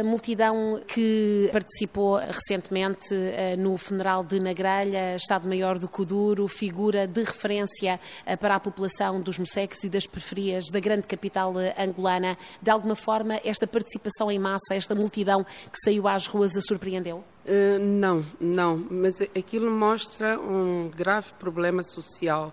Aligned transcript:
a 0.00 0.04
multidão 0.04 0.80
que 0.86 1.48
participou 1.52 2.16
recentemente 2.16 3.14
eh, 3.14 3.56
no 3.56 3.76
funeral 3.76 4.22
de 4.22 4.38
Nagrelha, 4.38 5.16
Estado-Maior 5.16 5.78
do 5.78 5.88
Coduro, 5.88 6.46
figura 6.48 7.06
de 7.06 7.22
referência 7.22 7.98
eh, 8.24 8.36
para 8.36 8.56
a 8.56 8.60
população 8.60 9.20
dos 9.20 9.38
Moceques 9.38 9.84
e 9.84 9.88
das 9.88 10.06
periferias 10.06 10.66
da 10.70 10.80
grande 10.80 11.06
capital 11.06 11.58
eh, 11.58 11.74
angolana. 11.78 12.36
De 12.60 12.70
alguma 12.70 12.94
forma, 12.94 13.40
esta 13.44 13.66
participação 13.66 14.30
em 14.30 14.38
massa, 14.38 14.74
esta 14.74 14.94
multidão 14.94 15.44
que 15.44 15.78
saiu 15.84 16.06
às 16.08 16.26
ruas, 16.26 16.56
a 16.56 16.60
surpreendeu? 16.60 17.24
Uh, 17.46 17.78
não, 17.78 18.24
não, 18.40 18.76
mas 18.90 19.20
aquilo 19.20 19.70
mostra 19.70 20.38
um 20.38 20.90
grave 20.94 21.32
problema 21.38 21.82
social 21.82 22.52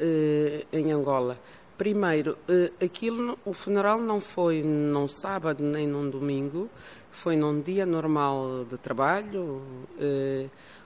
uh, 0.00 0.66
em 0.72 0.92
Angola. 0.92 1.38
Primeiro, 1.76 2.38
uh, 2.48 2.84
aquilo, 2.84 3.38
o 3.44 3.52
funeral 3.52 4.00
não 4.00 4.20
foi 4.20 4.62
num 4.62 5.08
sábado 5.08 5.62
nem 5.64 5.86
num 5.86 6.08
domingo, 6.08 6.70
foi 7.10 7.36
num 7.36 7.60
dia 7.60 7.84
normal 7.84 8.64
de 8.64 8.76
trabalho, 8.78 9.62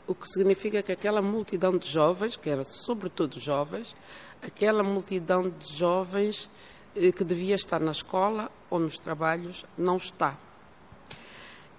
o 0.06 0.14
que 0.14 0.28
significa 0.28 0.82
que 0.82 0.92
aquela 0.92 1.22
multidão 1.22 1.76
de 1.76 1.88
jovens, 1.88 2.36
que 2.36 2.50
era 2.50 2.62
sobretudo 2.64 3.40
jovens, 3.40 3.96
aquela 4.42 4.82
multidão 4.82 5.48
de 5.48 5.74
jovens 5.74 6.50
que 6.94 7.24
devia 7.24 7.54
estar 7.54 7.80
na 7.80 7.92
escola 7.92 8.50
ou 8.68 8.78
nos 8.78 8.96
trabalhos, 8.96 9.64
não 9.76 9.96
está. 9.96 10.38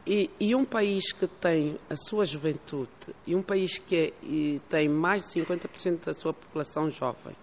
E, 0.06 0.28
e, 0.40 0.56
um 0.56 0.66
país 0.66 1.12
que 1.12 1.28
tem 1.28 1.78
a 1.88 1.96
sua 1.96 2.26
juventude, 2.26 2.90
e 3.28 3.36
um 3.36 3.44
país 3.44 3.78
que 3.78 3.96
é, 3.96 4.60
tem 4.68 4.90
mais 4.90 5.24
de 5.24 5.42
50% 5.42 6.06
da 6.06 6.14
sua 6.16 6.34
população 6.34 6.90
jovem, 6.90 7.36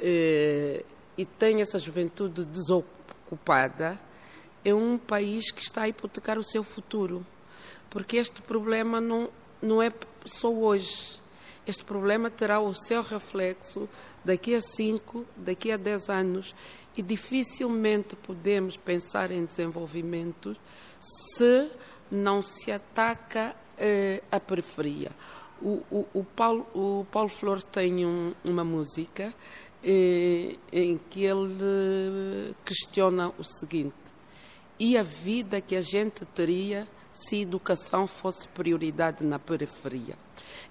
e, 0.00 0.84
e 1.16 1.24
tem 1.24 1.60
essa 1.60 1.78
juventude 1.78 2.44
desocupada, 2.44 4.00
é 4.64 4.74
um 4.74 4.96
país 4.96 5.50
que 5.50 5.62
está 5.62 5.82
a 5.82 5.88
hipotecar 5.88 6.38
o 6.38 6.44
seu 6.44 6.62
futuro. 6.62 7.24
Porque 7.90 8.16
este 8.16 8.42
problema 8.42 9.00
não, 9.00 9.30
não 9.62 9.82
é 9.82 9.92
só 10.24 10.52
hoje. 10.52 11.20
Este 11.66 11.84
problema 11.84 12.30
terá 12.30 12.60
o 12.60 12.74
seu 12.74 13.02
reflexo 13.02 13.88
daqui 14.24 14.54
a 14.54 14.60
5, 14.60 15.24
daqui 15.36 15.70
a 15.70 15.76
10 15.76 16.08
anos. 16.08 16.54
E 16.96 17.02
dificilmente 17.02 18.16
podemos 18.16 18.76
pensar 18.76 19.30
em 19.30 19.44
desenvolvimento 19.44 20.56
se 20.98 21.70
não 22.10 22.42
se 22.42 22.70
ataca 22.70 23.54
uh, 23.74 24.24
a 24.30 24.40
periferia. 24.40 25.10
O, 25.60 25.82
o, 25.90 26.06
o, 26.14 26.24
Paulo, 26.24 26.66
o 26.74 27.06
Paulo 27.10 27.28
Flor 27.28 27.62
tem 27.62 28.04
um, 28.04 28.34
uma 28.44 28.64
música 28.64 29.32
em 29.84 30.98
que 31.10 31.24
ele 31.24 32.54
questiona 32.64 33.28
o 33.38 33.44
seguinte: 33.44 33.94
e 34.78 34.96
a 34.96 35.02
vida 35.02 35.60
que 35.60 35.76
a 35.76 35.82
gente 35.82 36.24
teria 36.24 36.88
se 37.12 37.42
educação 37.42 38.06
fosse 38.06 38.48
prioridade 38.48 39.22
na 39.22 39.38
periferia? 39.38 40.16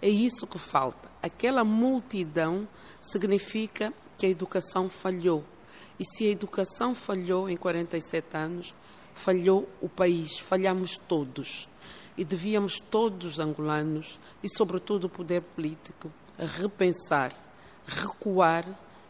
É 0.02 0.10
isso 0.10 0.48
que 0.48 0.58
falta. 0.58 1.10
Aquela 1.22 1.64
multidão 1.64 2.68
significa 3.00 3.94
que 4.18 4.26
a 4.26 4.30
educação 4.30 4.90
falhou. 4.90 5.44
E 6.00 6.04
se 6.06 6.26
a 6.26 6.32
educação 6.32 6.94
falhou 6.96 7.50
em 7.50 7.56
47 7.56 8.36
anos, 8.36 8.74
falhou 9.14 9.70
o 9.80 9.88
país, 9.88 10.40
falhamos 10.40 10.98
todos. 11.08 11.70
E 12.18 12.26
devíamos 12.26 12.80
todos, 12.80 13.40
angolanos, 13.40 14.20
e 14.42 14.50
sobretudo 14.50 15.06
o 15.06 15.10
poder 15.10 15.42
político, 15.42 16.12
repensar, 16.38 17.34
recuar 17.88 18.66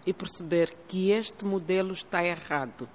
e 0.05 0.13
perceber 0.13 0.73
que 0.87 1.11
este 1.11 1.45
modelo 1.45 1.93
está 1.93 2.23
errado. 2.23 2.87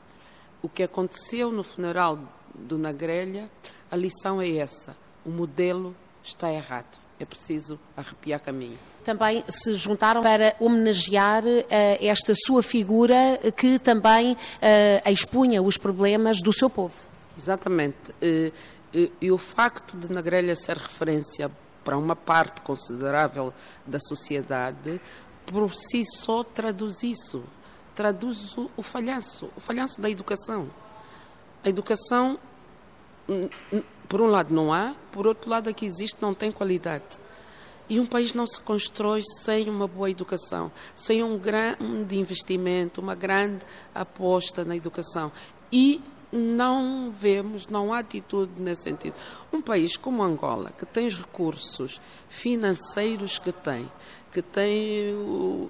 O 0.62 0.68
que 0.68 0.82
aconteceu 0.82 1.52
no 1.52 1.62
funeral 1.62 2.18
do 2.54 2.76
Nagrelha, 2.78 3.50
a 3.90 3.96
lição 3.96 4.40
é 4.40 4.56
essa: 4.56 4.96
o 5.24 5.30
modelo 5.30 5.94
está 6.22 6.52
errado. 6.52 6.98
É 7.20 7.24
preciso 7.24 7.78
arrepiar 7.96 8.40
caminho 8.40 8.78
também 9.08 9.42
se 9.48 9.72
juntaram 9.72 10.20
para 10.20 10.54
homenagear 10.60 11.42
uh, 11.42 11.66
esta 11.98 12.34
sua 12.44 12.62
figura 12.62 13.40
que 13.56 13.78
também 13.78 14.32
uh, 14.32 15.10
expunha 15.10 15.62
os 15.62 15.78
problemas 15.78 16.42
do 16.42 16.52
seu 16.52 16.68
povo. 16.68 16.94
Exatamente. 17.38 18.14
E, 18.20 18.52
e, 18.92 19.12
e 19.18 19.32
o 19.32 19.38
facto 19.38 19.96
de 19.96 20.12
Nagrelha 20.12 20.54
ser 20.54 20.76
referência 20.76 21.50
para 21.82 21.96
uma 21.96 22.14
parte 22.14 22.60
considerável 22.60 23.54
da 23.86 23.98
sociedade, 23.98 25.00
por 25.48 25.72
si 25.72 26.04
só 26.04 26.44
traduz 26.44 27.02
isso. 27.02 27.42
Traduz 27.94 28.56
o, 28.56 28.70
o 28.76 28.82
falhanço, 28.82 29.50
o 29.56 29.60
falhanço 29.60 30.00
da 30.00 30.08
educação. 30.08 30.68
A 31.64 31.68
educação, 31.68 32.38
por 34.08 34.20
um 34.20 34.26
lado, 34.26 34.54
não 34.54 34.72
há, 34.72 34.94
por 35.10 35.26
outro 35.26 35.50
lado, 35.50 35.68
a 35.68 35.72
que 35.72 35.84
existe 35.84 36.16
não 36.20 36.32
tem 36.32 36.52
qualidade. 36.52 37.18
E 37.88 37.98
um 37.98 38.06
país 38.06 38.34
não 38.34 38.46
se 38.46 38.60
constrói 38.60 39.22
sem 39.40 39.68
uma 39.68 39.88
boa 39.88 40.10
educação, 40.10 40.70
sem 40.94 41.24
um 41.24 41.38
grande 41.38 42.16
investimento, 42.16 43.00
uma 43.00 43.14
grande 43.14 43.64
aposta 43.94 44.64
na 44.64 44.76
educação. 44.76 45.32
E 45.72 46.00
não 46.30 47.10
vemos, 47.10 47.66
não 47.66 47.92
há 47.92 48.00
atitude 48.00 48.60
nesse 48.60 48.82
sentido. 48.82 49.14
Um 49.52 49.62
país 49.62 49.96
como 49.96 50.22
Angola, 50.22 50.70
que 50.70 50.84
tem 50.84 51.06
os 51.06 51.16
recursos 51.16 52.00
financeiros 52.28 53.38
que 53.38 53.50
tem, 53.50 53.90
que 54.30 54.42
tem 54.42 55.14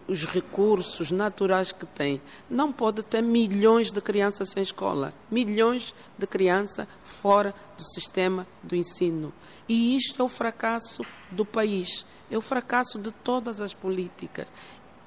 os 0.09 0.25
recursos 0.25 1.11
naturais 1.11 1.73
que 1.73 1.87
tem, 1.87 2.21
não 2.51 2.73
pode 2.73 3.03
ter 3.03 3.23
milhões 3.23 3.91
de 3.91 4.01
crianças 4.01 4.51
sem 4.51 4.63
escola, 4.63 5.15
milhões 5.31 5.95
de 6.17 6.27
crianças 6.27 6.87
fora 7.03 7.55
do 7.77 7.83
sistema 7.83 8.47
do 8.63 8.75
ensino. 8.75 9.33
E 9.69 9.97
isto 9.97 10.21
é 10.21 10.25
o 10.25 10.29
fracasso 10.29 11.03
do 11.31 11.45
país, 11.45 12.05
é 12.31 12.37
o 12.37 12.41
fracasso 12.41 12.99
de 12.99 13.13
todas 13.13 13.61
as 13.61 13.73
políticas. 13.73 14.49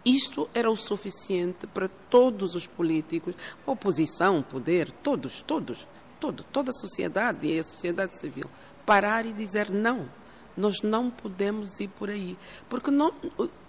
Isto 0.04 0.50
era 0.54 0.70
o 0.72 0.76
suficiente 0.76 1.68
para 1.68 1.88
todos 1.88 2.56
os 2.56 2.66
políticos, 2.66 3.36
oposição, 3.66 4.42
poder, 4.42 4.92
todos, 4.92 5.44
todos, 5.46 5.88
todo, 6.20 6.44
toda 6.52 6.72
a 6.72 6.74
sociedade 6.74 7.48
e 7.48 7.60
a 7.60 7.64
sociedade 7.64 8.18
civil, 8.18 8.50
parar 8.86 9.26
e 9.26 9.34
dizer 9.34 9.70
não. 9.70 10.10
Nós 10.56 10.82
não 10.82 11.10
podemos 11.10 11.80
ir 11.80 11.88
por 11.88 12.10
aí. 12.10 12.38
Porque 12.70 12.92
não, 12.92 13.14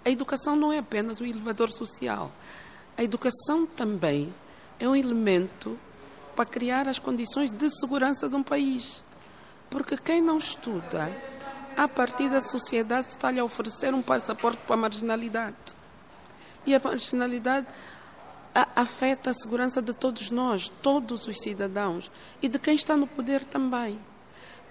a 0.03 0.09
educação 0.09 0.55
não 0.55 0.71
é 0.71 0.79
apenas 0.79 1.19
o 1.19 1.25
elevador 1.25 1.71
social. 1.71 2.31
A 2.97 3.03
educação 3.03 3.65
também 3.65 4.33
é 4.79 4.87
um 4.87 4.95
elemento 4.95 5.77
para 6.35 6.45
criar 6.45 6.87
as 6.87 6.99
condições 6.99 7.49
de 7.49 7.69
segurança 7.79 8.27
de 8.27 8.35
um 8.35 8.43
país. 8.43 9.03
Porque 9.69 9.97
quem 9.97 10.21
não 10.21 10.37
estuda, 10.37 11.09
a 11.75 11.87
partir 11.87 12.29
da 12.29 12.41
sociedade 12.41 13.07
está-lhe 13.09 13.39
a 13.39 13.43
oferecer 13.43 13.93
um 13.93 14.01
passaporte 14.01 14.59
para 14.65 14.75
a 14.75 14.77
marginalidade. 14.77 15.55
E 16.65 16.75
a 16.75 16.79
marginalidade 16.79 17.67
afeta 18.75 19.31
a 19.31 19.33
segurança 19.33 19.81
de 19.81 19.93
todos 19.93 20.29
nós, 20.29 20.69
todos 20.81 21.27
os 21.27 21.39
cidadãos 21.39 22.11
e 22.41 22.47
de 22.47 22.59
quem 22.59 22.75
está 22.75 22.95
no 22.95 23.07
poder 23.07 23.45
também. 23.45 23.99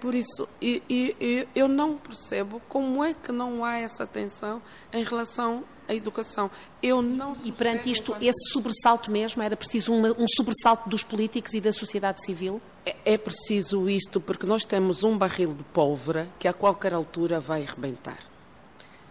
Por 0.03 0.13
isso, 0.13 0.49
e, 0.61 0.83
e, 0.89 1.47
eu 1.55 1.65
não 1.65 1.95
percebo 1.95 2.61
como 2.67 3.01
é 3.01 3.13
que 3.13 3.31
não 3.31 3.63
há 3.63 3.77
essa 3.77 4.03
atenção 4.03 4.61
em 4.91 5.01
relação 5.01 5.63
à 5.87 5.95
educação. 5.95 6.51
Eu 6.81 7.01
não 7.01 7.37
e 7.45 7.53
perante 7.53 7.89
isto, 7.89 8.13
esse 8.19 8.51
sobressalto 8.51 9.09
mesmo, 9.09 9.41
era 9.41 9.55
preciso 9.55 9.93
uma, 9.93 10.09
um 10.19 10.27
sobressalto 10.27 10.89
dos 10.89 11.05
políticos 11.05 11.53
e 11.53 11.61
da 11.61 11.71
sociedade 11.71 12.21
civil? 12.21 12.61
É, 12.85 13.13
é 13.13 13.17
preciso 13.17 13.89
isto 13.89 14.19
porque 14.19 14.45
nós 14.45 14.65
temos 14.65 15.05
um 15.05 15.17
barril 15.17 15.53
de 15.53 15.63
pólvora 15.63 16.27
que 16.37 16.49
a 16.49 16.53
qualquer 16.53 16.93
altura 16.93 17.39
vai 17.39 17.63
arrebentar. 17.63 18.19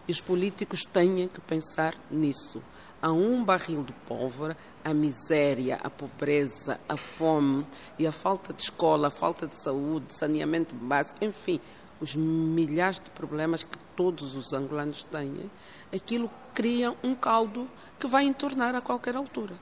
E 0.07 0.13
os 0.13 0.21
políticos 0.21 0.85
têm 0.93 1.27
que 1.27 1.41
pensar 1.41 1.97
nisso 2.11 2.63
a 3.03 3.11
um 3.11 3.45
barril 3.45 3.83
de 3.83 3.93
pólvora 4.07 4.57
a 4.85 4.95
miséria, 4.95 5.79
a 5.83 5.91
pobreza, 5.91 6.81
a 6.89 6.97
fome 6.97 7.67
e 7.99 8.07
a 8.07 8.13
falta 8.13 8.53
de 8.53 8.63
escola, 8.63 9.09
a 9.09 9.11
falta 9.11 9.47
de 9.47 9.61
saúde, 9.61 10.07
saneamento 10.17 10.75
básico, 10.75 11.25
enfim, 11.25 11.61
os 12.01 12.17
milhares 12.17 12.99
de 12.99 13.11
problemas 13.11 13.65
que 13.65 13.79
todos 13.97 14.35
os 14.35 14.53
angolanos 14.53 15.05
têm, 15.05 15.51
aquilo 15.95 16.31
cria 16.55 16.97
um 17.03 17.15
caldo 17.15 17.69
que 17.99 18.07
vai 18.07 18.25
entornar 18.25 18.75
a 18.75 18.81
qualquer 18.81 19.15
altura. 19.15 19.55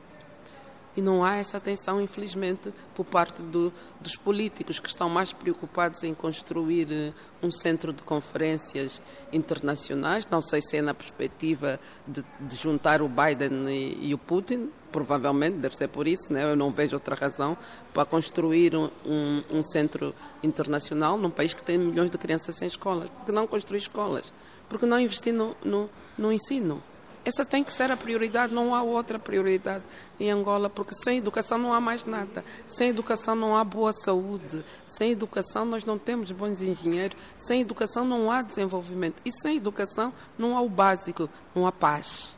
E 1.01 1.03
não 1.03 1.25
há 1.25 1.37
essa 1.37 1.57
atenção, 1.57 1.99
infelizmente, 1.99 2.75
por 2.95 3.07
parte 3.07 3.41
do, 3.41 3.73
dos 4.03 4.17
políticos 4.17 4.79
que 4.79 4.87
estão 4.87 5.09
mais 5.09 5.33
preocupados 5.33 6.03
em 6.03 6.13
construir 6.13 6.89
uh, 6.93 7.15
um 7.43 7.51
centro 7.51 7.91
de 7.91 8.03
conferências 8.03 9.01
internacionais. 9.33 10.29
Não 10.31 10.43
sei 10.43 10.61
se 10.61 10.77
é 10.77 10.83
na 10.83 10.93
perspectiva 10.93 11.81
de, 12.07 12.23
de 12.39 12.55
juntar 12.55 13.01
o 13.01 13.09
Biden 13.09 13.67
e, 13.71 14.09
e, 14.09 14.15
o 14.15 14.19
Putin, 14.19 14.69
provavelmente, 14.93 15.57
deve 15.57 15.75
ser 15.75 15.89
por 15.89 16.07
isso, 16.07 16.31
né? 16.31 16.45
eu 16.45 16.55
não 16.55 16.69
vejo 16.71 16.97
outra 16.97 17.17
razão 17.17 17.57
para 17.95 18.05
construir 18.05 18.77
um, 18.77 18.91
um, 19.07 19.43
um 19.51 19.63
centro 19.63 20.15
internacional 20.43 21.17
num 21.17 21.31
país 21.31 21.55
que 21.55 21.63
tem 21.63 21.79
milhões 21.79 22.11
de 22.11 22.19
crianças 22.19 22.57
sem 22.57 22.69
escolas. 22.69 23.09
Porque 23.09 23.33
não 23.33 23.47
construir 23.47 23.79
escolas? 23.79 24.31
Porque 24.69 24.85
não 24.85 25.01
investir 25.01 25.33
no, 25.33 25.57
no, 25.65 25.89
no 26.19 26.31
ensino? 26.31 26.83
Essa 27.25 27.45
tem 27.45 27.63
que 27.63 27.73
ser 27.73 27.91
a 27.91 27.97
prioridade, 27.97 28.55
não 28.55 28.75
há 28.75 28.83
outra 28.83 29.19
prioridade 29.19 29.85
em 30.19 30.31
Angola, 30.31 30.71
porque 30.71 30.95
sem 30.95 31.19
educação 31.19 31.59
não 31.59 31.73
há 31.73 31.81
mais 31.81 32.05
nada. 32.05 32.43
Sem 32.65 32.89
educação 32.89 33.35
não 33.35 33.55
há 33.55 33.63
boa 33.63 33.93
saúde. 33.93 34.65
Sem 34.87 35.13
educação 35.13 35.65
nós 35.67 35.85
não 35.85 35.99
temos 35.99 36.33
bons 36.33 36.63
engenheiros. 36.63 37.17
Sem 37.37 37.61
educação 37.61 38.05
não 38.07 38.31
há 38.31 38.41
desenvolvimento. 38.41 39.21
E 39.25 39.31
sem 39.31 39.59
educação 39.59 40.13
não 40.39 40.57
há 40.57 40.63
o 40.63 40.69
básico, 40.69 41.29
não 41.55 41.67
há 41.67 41.73
paz. 41.73 42.35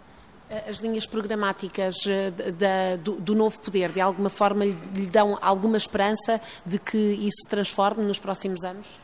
As 0.68 0.78
linhas 0.78 1.06
programáticas 1.06 1.94
eh, 2.06 2.30
da, 2.30 2.96
do, 2.96 3.12
do, 3.12 3.34
novo 3.34 3.58
poder, 3.58 3.90
de 3.90 4.02
alguma 4.02 4.28
forma, 4.28 4.66
lhe 4.66 5.06
dão 5.06 5.38
alguma 5.40 5.78
esperança 5.78 6.38
de 6.66 6.78
que 6.78 6.98
isso 6.98 7.38
se 7.44 7.48
transforme 7.48 8.04
nos 8.04 8.18
próximos 8.18 8.62
anos? 8.62 9.01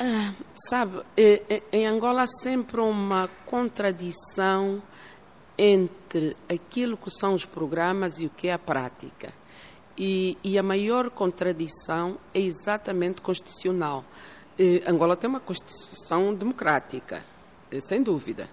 Ah, 0.00 0.32
sabe, 0.54 1.02
em 1.72 1.86
Angola 1.86 2.22
há 2.22 2.26
sempre 2.26 2.80
uma 2.80 3.28
contradição 3.44 4.80
entre 5.56 6.36
aquilo 6.48 6.96
que 6.96 7.10
são 7.10 7.34
os 7.34 7.44
programas 7.44 8.20
e 8.20 8.26
o 8.26 8.30
que 8.30 8.46
é 8.46 8.52
a 8.52 8.58
prática. 8.60 9.32
E, 9.96 10.38
e 10.44 10.56
a 10.56 10.62
maior 10.62 11.10
contradição 11.10 12.16
é 12.32 12.40
exatamente 12.40 13.20
constitucional. 13.20 14.04
Angola 14.86 15.16
tem 15.16 15.28
uma 15.28 15.40
constituição 15.40 16.32
democrática, 16.32 17.24
eh, 17.70 17.80
sem 17.80 18.00
dúvida, 18.00 18.48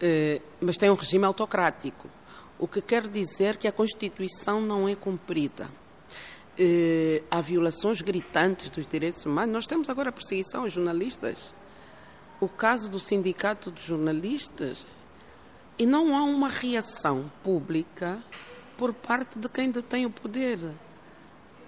eh, 0.00 0.40
mas 0.60 0.76
tem 0.76 0.90
um 0.90 0.94
regime 0.94 1.24
autocrático, 1.24 2.08
o 2.56 2.68
que 2.68 2.80
quer 2.80 3.08
dizer 3.08 3.56
que 3.56 3.66
a 3.66 3.72
Constituição 3.72 4.60
não 4.60 4.88
é 4.88 4.94
cumprida 4.94 5.68
eh, 6.58 7.22
há 7.30 7.40
violações 7.40 8.00
gritantes 8.00 8.70
dos 8.70 8.86
direitos 8.86 9.24
humanos. 9.24 9.52
Nós 9.52 9.66
temos 9.66 9.88
agora 9.88 10.10
a 10.10 10.12
perseguição 10.12 10.62
aos 10.62 10.72
jornalistas. 10.72 11.52
O 12.40 12.48
caso 12.48 12.88
do 12.88 12.98
Sindicato 12.98 13.70
de 13.70 13.82
Jornalistas. 13.82 14.84
E 15.78 15.86
não 15.86 16.16
há 16.16 16.22
uma 16.22 16.48
reação 16.48 17.30
pública 17.42 18.22
por 18.76 18.92
parte 18.92 19.38
de 19.38 19.48
quem 19.48 19.70
detém 19.70 20.06
o 20.06 20.10
poder. 20.10 20.58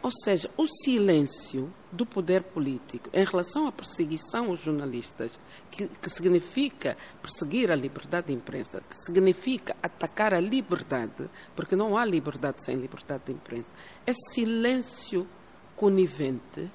Ou 0.06 0.12
seja, 0.12 0.48
o 0.56 0.68
silêncio 0.68 1.68
do 1.90 2.06
poder 2.06 2.40
político 2.44 3.10
em 3.12 3.24
relação 3.24 3.66
à 3.66 3.72
perseguição 3.72 4.50
aos 4.50 4.60
jornalistas, 4.62 5.32
que, 5.68 5.88
que, 5.88 6.08
significa 6.08 6.96
perseguir 7.20 7.72
a 7.72 7.74
liberdade 7.74 8.28
de 8.28 8.32
imprensa, 8.32 8.80
que 8.88 8.94
significa 8.94 9.74
atacar 9.82 10.32
a 10.32 10.38
liberdade, 10.38 11.28
porque 11.56 11.74
não 11.74 11.98
há 11.98 12.04
liberdade 12.04 12.64
sem 12.64 12.76
liberdade 12.76 13.24
de 13.26 13.32
imprensa. 13.32 13.68
Esse 14.06 14.34
silêncio 14.34 15.26
conivente 15.74 16.70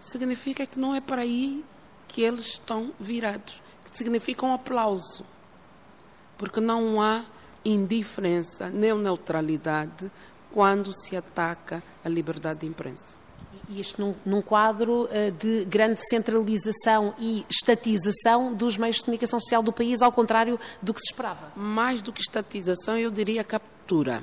significa 0.00 0.66
que 0.66 0.76
não 0.76 0.92
é 0.92 1.00
para 1.00 1.22
aí 1.22 1.64
que 2.08 2.22
eles 2.22 2.46
estão 2.46 2.92
virados, 2.98 3.62
que 3.88 3.96
significa 3.96 4.44
um 4.44 4.54
aplauso, 4.54 5.24
porque 6.36 6.60
não 6.60 7.00
há 7.00 7.24
indiferença 7.64 8.68
nem 8.70 8.92
neutralidade 8.92 10.10
quando 10.52 10.92
se 10.92 11.16
ataca 11.16 11.82
a 12.04 12.08
liberdade 12.08 12.60
de 12.60 12.66
imprensa. 12.66 13.14
E 13.68 13.80
isto 13.80 14.00
num, 14.00 14.14
num, 14.24 14.42
quadro 14.42 15.04
uh, 15.04 15.32
de 15.38 15.64
grande 15.64 16.00
centralização 16.08 17.14
e 17.18 17.44
estatização 17.48 18.52
dos 18.52 18.76
meios 18.76 18.96
de 18.96 19.04
comunicação 19.04 19.40
social 19.40 19.62
do 19.62 19.72
país, 19.72 20.02
ao 20.02 20.12
contrário 20.12 20.58
do 20.80 20.92
que 20.92 21.00
se 21.00 21.12
esperava. 21.12 21.52
Mais 21.56 22.02
do 22.02 22.12
que 22.12 22.20
estatização, 22.20 22.98
eu 22.98 23.10
diria 23.10 23.42
captura. 23.44 24.22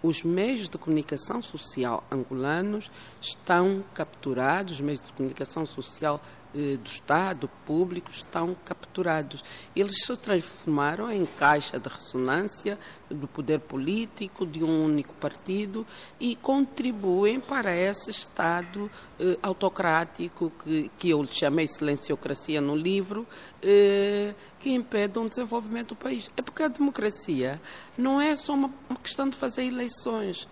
Os 0.00 0.22
meios 0.22 0.68
de 0.68 0.78
comunicação 0.78 1.42
social 1.42 2.04
angolanos 2.08 2.88
estão 3.20 3.84
capturados, 3.92 4.74
os 4.74 4.80
meios 4.80 5.00
de 5.00 5.12
comunicação 5.12 5.66
social 5.66 6.20
eh, 6.22 6.37
do 6.54 6.86
Estado, 6.86 7.48
público, 7.66 8.10
estão 8.10 8.56
capturados. 8.64 9.44
Eles 9.76 10.04
se 10.04 10.16
transformaram 10.16 11.10
em 11.10 11.26
caixa 11.26 11.78
de 11.78 11.88
ressonância 11.88 12.78
do 13.10 13.26
poder 13.26 13.60
político, 13.60 14.46
de 14.46 14.64
um 14.64 14.84
único 14.84 15.14
partido, 15.14 15.86
e 16.18 16.34
contribuem 16.36 17.40
para 17.40 17.74
esse 17.74 18.10
Estado 18.10 18.90
eh, 19.18 19.38
autocrático, 19.42 20.52
que, 20.62 20.90
que 20.98 21.10
eu 21.10 21.26
chamei 21.26 21.66
silenciocracia 21.66 22.60
no 22.60 22.74
livro, 22.76 23.26
eh, 23.62 24.34
que 24.58 24.70
impede 24.70 25.18
um 25.18 25.28
desenvolvimento 25.28 25.88
do 25.88 25.96
país. 25.96 26.30
É 26.36 26.42
porque 26.42 26.62
a 26.62 26.68
democracia 26.68 27.60
não 27.96 28.20
é 28.20 28.36
só 28.36 28.54
uma, 28.54 28.72
uma 28.88 28.98
questão 28.98 29.28
de 29.28 29.36
fazer 29.36 29.64
eleições 29.64 30.48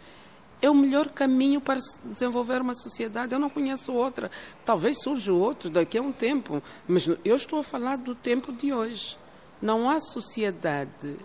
é 0.61 0.71
o 0.71 0.75
melhor 0.75 1.09
caminho 1.09 1.61
para 1.61 1.81
desenvolver 2.05 2.61
uma 2.61 2.75
sociedade. 2.75 3.35
Eu 3.35 3.39
não 3.39 3.51
conheço 3.51 3.93
outra. 3.93 4.31
Talvez 4.65 5.01
surja 5.03 5.33
outro 5.33 5.69
daqui 5.69 5.99
a 5.99 6.03
um 6.03 6.13
tempo, 6.13 6.63
mas 6.89 7.07
eu 7.07 7.37
estou 7.37 7.61
a 7.61 7.65
falar 7.65 7.97
do 7.97 8.15
tempo 8.15 8.53
de 8.53 8.73
hoje. 8.73 9.19
Não 9.61 9.89
há 9.89 10.01
sociedade 10.01 11.17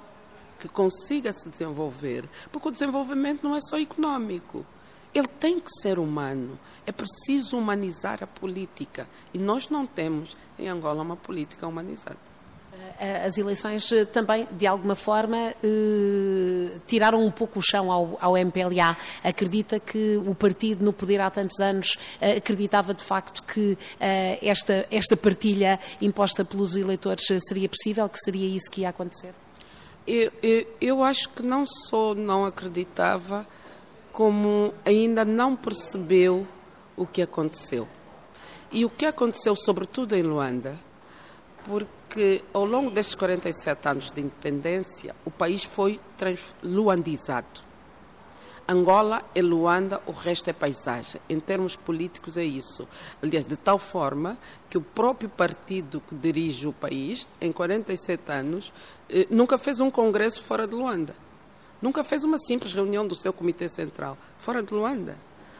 que 0.59 0.67
consiga 0.67 1.33
se 1.33 1.49
desenvolver, 1.49 2.29
porque 2.51 2.67
o 2.67 2.71
desenvolvimento 2.71 3.43
não 3.43 3.55
é 3.55 3.61
só 3.61 3.77
econômico. 3.77 4.65
Ele 5.13 5.27
tem 5.27 5.59
que 5.59 5.71
ser 5.81 5.99
humano. 5.99 6.57
É 6.85 6.91
preciso 6.91 7.57
humanizar 7.57 8.23
a 8.23 8.27
política. 8.27 9.09
E 9.33 9.37
nós 9.37 9.69
não 9.69 9.85
temos 9.85 10.37
em 10.57 10.69
Angola 10.69 11.01
uma 11.01 11.17
política 11.17 11.67
humanizada. 11.67 12.30
Eh, 12.99 13.25
as 13.25 13.37
eleições 13.37 13.91
eh, 13.91 14.05
também, 14.05 14.47
de 14.51 14.65
alguma 14.67 14.95
forma, 14.95 15.53
eh, 15.63 16.79
tiraram 16.87 17.23
um 17.25 17.31
pouco 17.31 17.59
o 17.59 17.61
chão 17.61 17.91
ao, 17.91 18.17
ao, 18.19 18.37
MPLA. 18.37 18.97
Acredita 19.23 19.79
que 19.79 20.17
o 20.17 20.33
partido 20.33 20.83
no 20.83 20.93
poder 20.93 21.21
há 21.21 21.29
tantos 21.29 21.59
anos 21.59 21.97
acreditava 22.37 22.93
de 22.93 23.03
facto 23.03 23.43
que 23.43 23.77
esta, 24.41 24.85
esta 24.91 25.15
partilha 25.15 25.79
imposta 26.01 26.43
pelos 26.43 26.75
eleitores 26.75 27.25
seria 27.47 27.69
possível, 27.69 28.07
que 28.09 28.19
seria 28.19 28.47
isso 28.47 28.69
que 28.69 28.81
ia 28.81 28.89
acontecer? 28.89 29.33
Eu, 30.07 30.31
eu, 30.41 30.67
eu 30.79 31.03
acho 31.03 31.29
que 31.29 31.43
não 31.43 31.65
só 31.65 32.15
não 32.15 32.45
acreditava, 32.45 33.47
como 34.11 34.73
ainda 34.85 35.23
não 35.23 35.55
percebeu 35.55 36.47
o 36.97 37.05
que 37.05 37.21
aconteceu. 37.21 37.87
E 38.71 38.85
o 38.85 38.89
que 38.89 39.05
aconteceu, 39.05 39.55
sobretudo 39.55 40.15
em 40.15 40.21
Luanda, 40.21 40.77
porque 41.65 42.00
ao 42.53 42.65
longo 42.65 42.89
destes 42.91 43.15
47 43.15 43.87
anos 43.87 44.11
de 44.11 44.21
independência, 44.21 45.15
o 45.25 45.31
país 45.31 45.63
foi 45.63 45.99
luandizado. 46.63 47.71
Angola 48.67 49.23
é 49.35 49.41
Luanda, 49.41 50.01
o 50.05 50.11
resto 50.11 50.49
é 50.49 50.53
paisagem. 50.53 51.19
Em 51.27 51.39
termos 51.39 51.75
políticos 51.75 52.37
é 52.37 52.43
isso. 52.43 52.87
Aliás, 53.21 53.43
de 53.43 53.57
tal 53.57 53.77
forma 53.77 54.37
que 54.69 54.77
o 54.77 54.81
próprio 54.81 55.29
partido 55.29 56.01
que 56.07 56.15
dirige 56.15 56.67
o 56.67 56.73
país, 56.73 57.27
em 57.41 57.51
47 57.51 58.31
anos, 58.31 58.71
eh, 59.09 59.27
nunca 59.29 59.57
fez 59.57 59.81
um 59.81 59.89
congresso 59.89 60.41
fora 60.41 60.65
de 60.65 60.73
Luanda. 60.73 61.15
Nunca 61.81 62.03
fez 62.03 62.23
uma 62.23 62.37
simples 62.37 62.73
reunião 62.73 63.05
do 63.05 63.15
seu 63.15 63.33
comitê 63.33 63.67
central 63.67 64.17
fora 64.37 64.61
de 64.61 64.73
Luanda. 64.73 65.17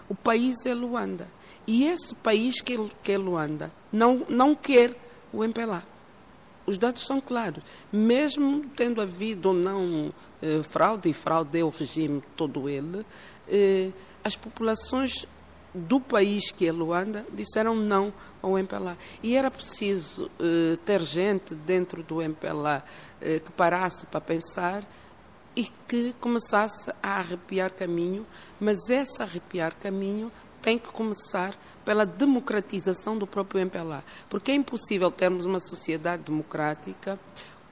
O 0.07 0.15
país 0.15 0.65
é 0.65 0.74
Luanda. 0.74 1.27
E 1.65 1.83
esse 1.83 2.13
país 2.15 2.62
que 2.62 2.77
é, 3.12 3.18
Luanda 3.18 3.74
não, 3.92 4.25
não 4.29 4.55
quer 4.55 4.96
o 5.34 5.43
MPLA. 5.43 5.84
Os 6.72 6.78
dados 6.78 7.06
são 7.06 7.20
claros. 7.20 7.62
Mesmo 7.92 8.63
tendo 8.78 9.01
havido 9.01 9.50
ou 9.50 9.54
não 9.54 10.13
eh, 10.42 10.63
fraude, 10.63 11.10
e 11.10 11.13
fraude 11.13 11.60
é 11.60 11.63
o 11.66 11.70
regime 11.70 12.24
todo 12.38 12.70
ele, 12.70 13.06
eh, 13.46 13.92
as 14.24 14.38
populações 14.38 15.28
do 15.74 16.00
país 16.00 16.50
que 16.50 16.66
é 16.66 16.72
Luanda 16.72 17.25
disseram 17.34 17.75
não 17.75 18.13
ao 18.42 18.58
MPLA. 18.58 18.98
E 19.22 19.36
era 19.36 19.51
preciso 19.51 20.32
eh, 20.40 20.78
ter 20.86 21.01
gente 21.01 21.54
dentro 21.54 22.04
do 22.04 22.22
MPLA 22.22 22.86
eh, 23.20 23.40
que 23.40 23.51
parasse 23.51 24.06
para 24.06 24.22
pensar 24.22 24.86
e 25.54 25.66
que 25.90 26.16
começasse 26.22 26.90
a 27.04 27.18
arrepiar 27.20 27.72
caminho, 27.72 28.25
mas 28.62 28.90
esse 28.90 29.22
arrepiar 29.22 29.75
caminho 29.75 30.32
tem 30.62 30.77
que 30.77 30.89
começar 30.89 31.56
pela 31.84 32.06
democratização 32.06 33.18
do 33.18 33.25
próprio 33.25 33.62
MPLA, 33.62 34.03
porque 34.30 34.51
é 34.51 34.56
impossível 34.56 35.10
termos 35.10 35.46
uma 35.46 35.60
sociedade 35.60 36.24
democrática 36.24 37.20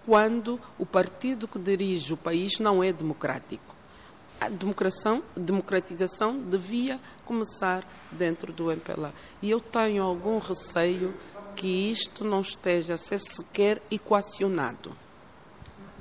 quando 0.06 0.60
o 0.78 0.86
partido 0.86 1.48
que 1.48 1.60
dirige 1.60 2.14
o 2.14 2.18
país 2.18 2.60
não 2.60 2.84
é 2.84 2.92
democrático. 2.92 3.76
A 4.42 4.50
democratização 5.36 6.40
devia 6.40 7.00
começar 7.26 7.86
dentro 8.12 8.54
do 8.54 8.72
MPLA. 8.72 9.14
E 9.42 9.50
eu 9.50 9.60
tenho 9.60 10.02
algum 10.02 10.40
receio 10.40 11.14
que 11.56 11.92
isto 11.92 12.24
não 12.24 12.40
esteja 12.40 12.94
a 12.94 12.98
ser 12.98 13.20
sequer 13.20 13.82
equacionado. 13.92 14.96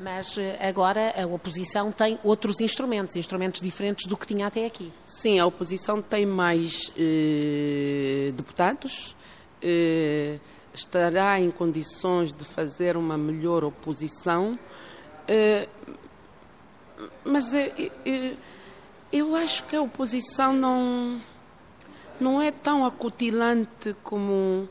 Mas 0.00 0.38
eh, 0.38 0.57
agora 0.61 1.12
a 1.21 1.26
oposição 1.26 1.90
tem 1.90 2.19
outros 2.23 2.61
instrumentos, 2.61 3.17
instrumentos 3.17 3.61
diferentes 3.61 4.07
do 4.07 4.17
que 4.17 4.26
tinha 4.26 4.47
até 4.47 4.64
aqui. 4.64 4.93
Sim, 5.05 5.40
a 5.40 5.47
oposição 5.47 6.00
tem 6.00 6.25
mais 6.25 6.93
eh, 6.97 8.33
deputados, 8.37 9.17
eh, 9.61 10.38
estará 10.73 11.40
em 11.40 11.50
condições 11.50 12.33
de 12.33 12.45
fazer 12.45 12.97
uma 12.97 13.19
melhor 13.19 13.64
oposição, 13.64 14.57
eh, 15.26 15.69
mas 17.25 17.52
eh, 17.52 17.90
eh, 18.07 18.35
eu 19.12 19.35
acho 19.35 19.64
que 19.64 19.75
a 19.75 19.83
oposição 19.83 20.52
não, 20.52 21.21
não 22.21 22.40
é 22.40 22.52
tão 22.52 22.85
acutilante 22.85 23.97
como 24.02 24.69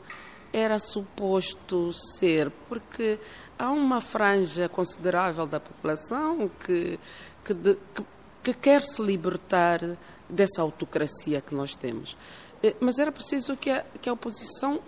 era 0.52 0.78
suposto 0.78 1.92
ser, 2.18 2.50
porque 2.68 3.18
há 3.58 3.70
uma 3.70 4.00
franja 4.00 4.68
considerável 4.68 5.46
da 5.46 5.58
população 5.58 6.50
que, 6.64 6.98
que, 7.44 7.54
de, 7.54 7.74
que, 7.94 8.04
que 8.42 8.54
quer 8.54 8.82
se 8.82 9.02
libertar 9.02 9.80
dessa 10.28 10.62
autocracia 10.62 11.40
que 11.40 11.54
nós 11.54 11.74
temos. 11.74 12.16
Eh, 12.62 12.76
mas 12.80 12.98
era 12.98 13.10
preciso 13.10 13.56
que 13.56 13.70
a, 13.70 13.84
que 14.00 14.08
a 14.08 14.12
oposição 14.12 14.80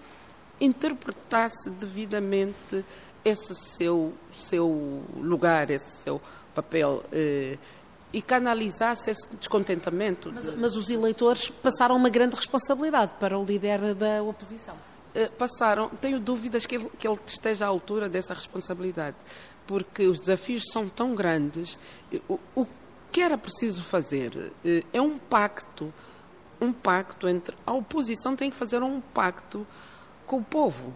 interpretasse 0.61 1.71
devidamente 1.71 2.85
esse 3.25 3.55
seu, 3.55 4.13
seu 4.33 5.05
lugar, 5.17 5.71
esse 5.71 6.03
seu 6.03 6.21
papel 6.55 7.03
eh, 7.13 7.59
e 8.13 8.21
canalizasse 8.21 9.11
esse 9.11 9.27
descontentamento. 9.37 10.33
Mas, 10.33 10.57
mas, 10.57 10.77
os 10.77 10.91
eleitores 10.91 11.49
passaram 11.49 11.97
uma 11.97 12.09
grande 12.09 12.37
responsabilidade 12.37 13.15
para 13.21 13.39
o 13.39 13.45
líder 13.45 13.95
da 13.95 14.23
oposição. 14.23 14.75
Eh, 15.15 15.29
passaram, 15.29 15.89
tenho 15.89 16.21
dúvidas 16.21 16.67
que 16.67 16.77
ele, 16.77 16.91
que 16.99 17.07
ele 17.07 17.19
esteja 17.27 17.65
à 17.65 17.69
altura 17.69 18.09
dessa 18.09 18.33
responsabilidade, 18.33 19.17
porque 19.67 20.07
os 20.07 20.21
desafios 20.21 20.65
são 20.73 20.89
tão 20.89 21.15
grandes. 21.15 21.77
O, 22.29 22.39
o 22.55 22.67
que 23.11 23.21
era 23.21 23.37
preciso 23.37 23.83
fazer 23.83 24.53
eh, 24.65 24.85
é 24.93 25.01
um 25.01 25.19
pacto, 25.19 25.93
um 26.61 26.73
pacto 26.73 27.29
entre 27.29 27.57
a 27.67 27.73
oposição 27.73 28.37
tem 28.37 28.51
que 28.51 28.57
fazer 28.57 28.83
um 28.83 29.01
pacto 29.01 29.67
com 30.27 30.37
o 30.37 30.45
povo, 30.45 30.95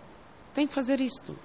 tem 0.55 0.67
que 0.67 0.75
fazer 0.75 1.01
isto. 1.01 1.37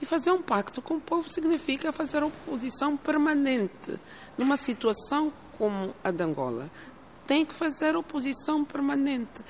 E 0.00 0.06
fazer 0.06 0.30
um 0.30 0.42
pacto 0.42 0.80
com 0.82 0.94
o 0.94 1.00
povo 1.00 1.28
significa 1.28 1.92
fazer 1.92 2.22
oposição 2.22 2.96
permanente. 2.96 3.98
Numa 4.36 4.56
situação 4.56 5.32
como 5.56 5.94
a 6.02 6.10
de 6.10 6.22
Angola, 6.22 6.70
tem 7.26 7.44
que 7.44 7.52
fazer 7.52 7.94
oposição 7.94 8.64
permanente. 8.64 9.40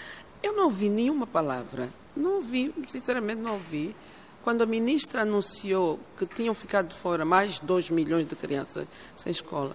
Eu 0.42 0.52
não 0.52 0.64
ouvi 0.64 0.88
nenhuma 0.88 1.26
palavra, 1.26 1.88
não 2.16 2.36
ouvi, 2.36 2.72
sinceramente 2.88 3.40
não 3.40 3.54
ouvi, 3.54 3.94
quando 4.42 4.62
a 4.62 4.66
ministra 4.66 5.22
anunciou 5.22 5.98
que 6.16 6.26
tinham 6.26 6.54
ficado 6.54 6.94
fora 6.94 7.24
mais 7.24 7.54
de 7.54 7.62
2 7.62 7.90
milhões 7.90 8.28
de 8.28 8.36
crianças 8.36 8.86
sem 9.16 9.30
escola 9.30 9.74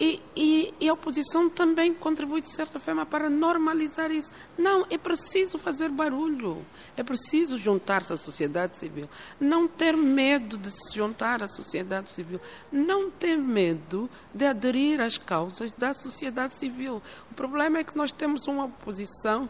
e, 0.00 0.22
e, 0.36 0.74
e, 0.80 0.88
a 0.88 0.92
oposição 0.92 1.50
também 1.50 1.92
contribui, 1.92 2.40
de 2.40 2.54
certa 2.54 2.78
forma, 2.78 3.04
para 3.04 3.28
normalizar 3.28 4.12
isso. 4.12 4.30
Não, 4.56 4.86
é 4.88 4.96
preciso 4.96 5.58
fazer 5.58 5.88
barulho, 5.88 6.64
é 6.96 7.02
preciso 7.02 7.58
juntar-se 7.58 8.12
à 8.12 8.16
sociedade 8.16 8.76
civil. 8.76 9.08
Não 9.40 9.66
ter 9.66 9.96
medo 9.96 10.56
de 10.56 10.70
se 10.70 10.94
juntar 10.94 11.42
à 11.42 11.48
sociedade 11.48 12.10
civil. 12.10 12.40
Não 12.70 13.10
ter 13.10 13.36
medo 13.36 14.08
de 14.32 14.46
aderir 14.46 15.00
às 15.00 15.18
causas 15.18 15.72
da 15.72 15.92
sociedade 15.92 16.54
civil. 16.54 17.02
O 17.30 17.34
problema 17.34 17.78
é 17.78 17.84
que 17.84 17.96
nós 17.96 18.12
temos 18.12 18.46
uma 18.46 18.66
oposição 18.66 19.48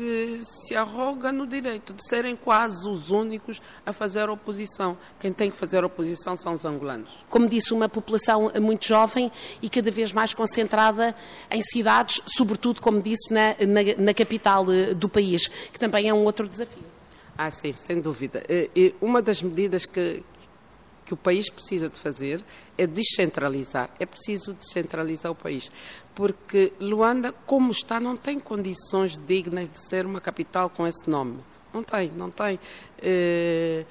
que 0.00 0.40
se 0.42 0.74
arroga 0.74 1.30
no 1.30 1.46
direito 1.46 1.92
de 1.92 2.08
serem 2.08 2.34
quase 2.34 2.88
os 2.88 3.10
únicos 3.10 3.60
a 3.84 3.92
fazer 3.92 4.30
oposição. 4.30 4.96
Quem 5.18 5.30
tem 5.30 5.50
que 5.50 5.56
fazer 5.58 5.84
oposição 5.84 6.38
são 6.38 6.54
os 6.54 6.64
angolanos. 6.64 7.10
Como 7.28 7.46
disse, 7.46 7.74
uma 7.74 7.86
população 7.86 8.50
muito 8.62 8.86
jovem 8.86 9.30
e 9.60 9.68
cada 9.68 9.90
vez 9.90 10.10
mais 10.14 10.32
concentrada 10.32 11.14
em 11.50 11.60
cidades, 11.60 12.22
sobretudo, 12.34 12.80
como 12.80 13.02
disse, 13.02 13.30
na, 13.30 13.48
na, 13.60 14.02
na 14.04 14.14
capital 14.14 14.64
eh, 14.72 14.94
do 14.94 15.06
país, 15.06 15.46
que 15.70 15.78
também 15.78 16.08
é 16.08 16.14
um 16.14 16.24
outro 16.24 16.48
desafio. 16.48 16.82
Ah, 17.36 17.50
sim, 17.50 17.74
sem 17.74 18.00
dúvida. 18.00 18.42
E 18.48 18.94
uma 19.02 19.20
das 19.20 19.42
medidas 19.42 19.84
que, 19.84 20.22
que 21.10 21.14
o 21.14 21.16
país 21.16 21.50
precisa 21.50 21.88
de 21.88 21.96
fazer 21.96 22.40
é 22.78 22.86
descentralizar. 22.86 23.90
É 23.98 24.06
preciso 24.06 24.54
descentralizar 24.54 25.32
o 25.32 25.34
país. 25.34 25.68
Porque 26.14 26.72
Luanda, 26.78 27.32
como 27.46 27.72
está, 27.72 27.98
não 27.98 28.16
tem 28.16 28.38
condições 28.38 29.18
dignas 29.26 29.68
de 29.68 29.88
ser 29.88 30.06
uma 30.06 30.20
capital 30.20 30.70
com 30.70 30.86
esse 30.86 31.10
nome. 31.10 31.40
Não 31.74 31.82
tem, 31.82 32.12
não 32.12 32.30
tem. 32.30 32.60
Eh, 33.02 33.84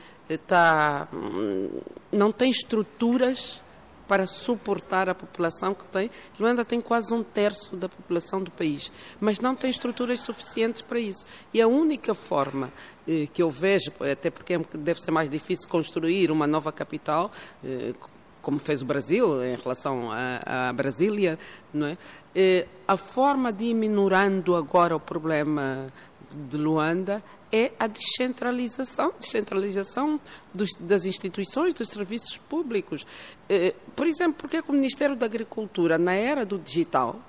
hum, 1.14 1.82
não 2.10 2.32
tem 2.32 2.50
estruturas 2.50 3.62
para 4.10 4.26
suportar 4.26 5.08
a 5.08 5.14
população 5.14 5.76
que 5.76 5.88
tem. 5.88 6.10
Luanda 6.40 6.66
tem 6.66 6.82
quase 6.82 7.14
um 7.14 7.22
terço 7.22 7.78
da 7.78 7.88
população 7.88 8.42
do 8.42 8.50
país, 8.50 8.92
mas 9.22 9.40
não 9.40 9.56
tem 9.56 9.70
estruturas 9.70 10.22
suficientes 10.22 10.82
para 10.82 11.00
isso. 11.00 11.28
E 11.54 11.62
a 11.62 11.68
única 11.68 12.16
forma 12.16 12.74
eh, 13.08 13.28
que 13.32 13.40
eu 13.40 13.52
vejo, 13.52 13.92
até 14.12 14.32
porque 14.32 14.56
é 14.56 14.60
deve 14.74 15.00
ser 15.00 15.12
mais 15.12 15.30
difícil 15.30 15.70
construir 15.70 16.32
uma 16.32 16.48
nova 16.48 16.72
capital, 16.72 17.32
eh, 17.64 17.94
como 18.42 18.58
fez 18.58 18.82
o 18.82 18.86
Brasil 18.86 19.44
em 19.44 19.56
relação 19.56 20.10
à 20.12 20.74
Brasília, 20.74 21.38
não 21.72 21.86
é? 21.86 21.98
Eh, 22.34 22.66
a 22.88 22.98
forma 22.98 23.54
de 23.54 23.66
ir 23.66 23.74
minorando 23.76 24.56
agora 24.56 24.96
o 24.96 25.00
problema 25.00 25.94
de 26.36 26.58
Luanda 26.58 27.24
é 27.52 27.72
a 27.80 27.88
descentralização, 27.88 29.14
descentralização 29.20 30.20
dos, 30.54 30.70
das 30.80 31.06
instituições, 31.06 31.74
dos 31.74 31.90
serviços 31.90 32.38
públicos. 32.38 33.06
Eh, 33.48 33.74
por 33.96 34.06
exemplo, 34.06 34.36
porque 34.38 34.58
é 34.58 34.62
que 34.62 34.70
o 34.70 34.74
Ministério 34.74 35.16
da 35.16 35.26
Agricultura, 35.26 35.98
na 35.98 36.14
era 36.14 36.46
do 36.46 36.60
digital, 36.60 37.20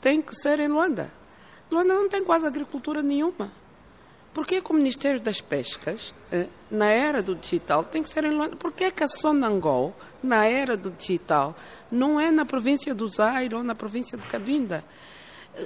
tem 0.00 0.20
que 0.20 0.34
ser 0.34 0.60
em 0.60 0.68
Luanda? 0.68 1.10
Luanda 1.70 1.94
não 1.94 2.08
tem 2.08 2.22
quase 2.22 2.46
agricultura 2.46 3.02
nenhuma. 3.02 3.50
Por 4.34 4.46
que, 4.46 4.62
o 4.66 4.72
Ministério 4.74 5.20
das 5.20 5.40
Pescas, 5.40 6.14
eh, 6.30 6.46
na 6.70 6.86
era 6.86 7.22
do 7.22 7.34
digital, 7.34 7.84
tem 7.84 8.02
que 8.02 8.08
ser 8.08 8.24
em 8.24 8.30
Luanda? 8.30 8.56
Por 8.56 8.72
que, 8.72 8.90
que 8.90 9.04
a 9.04 9.08
Sonangol, 9.08 9.94
na 10.22 10.46
era 10.46 10.76
do 10.76 10.90
digital, 10.90 11.54
não 11.90 12.18
é 12.18 12.30
na 12.30 12.46
província 12.46 12.94
do 12.94 13.06
Zaire 13.08 13.54
ou 13.54 13.62
na 13.62 13.74
província 13.74 14.16
de 14.16 14.26
Cabinda? 14.26 14.84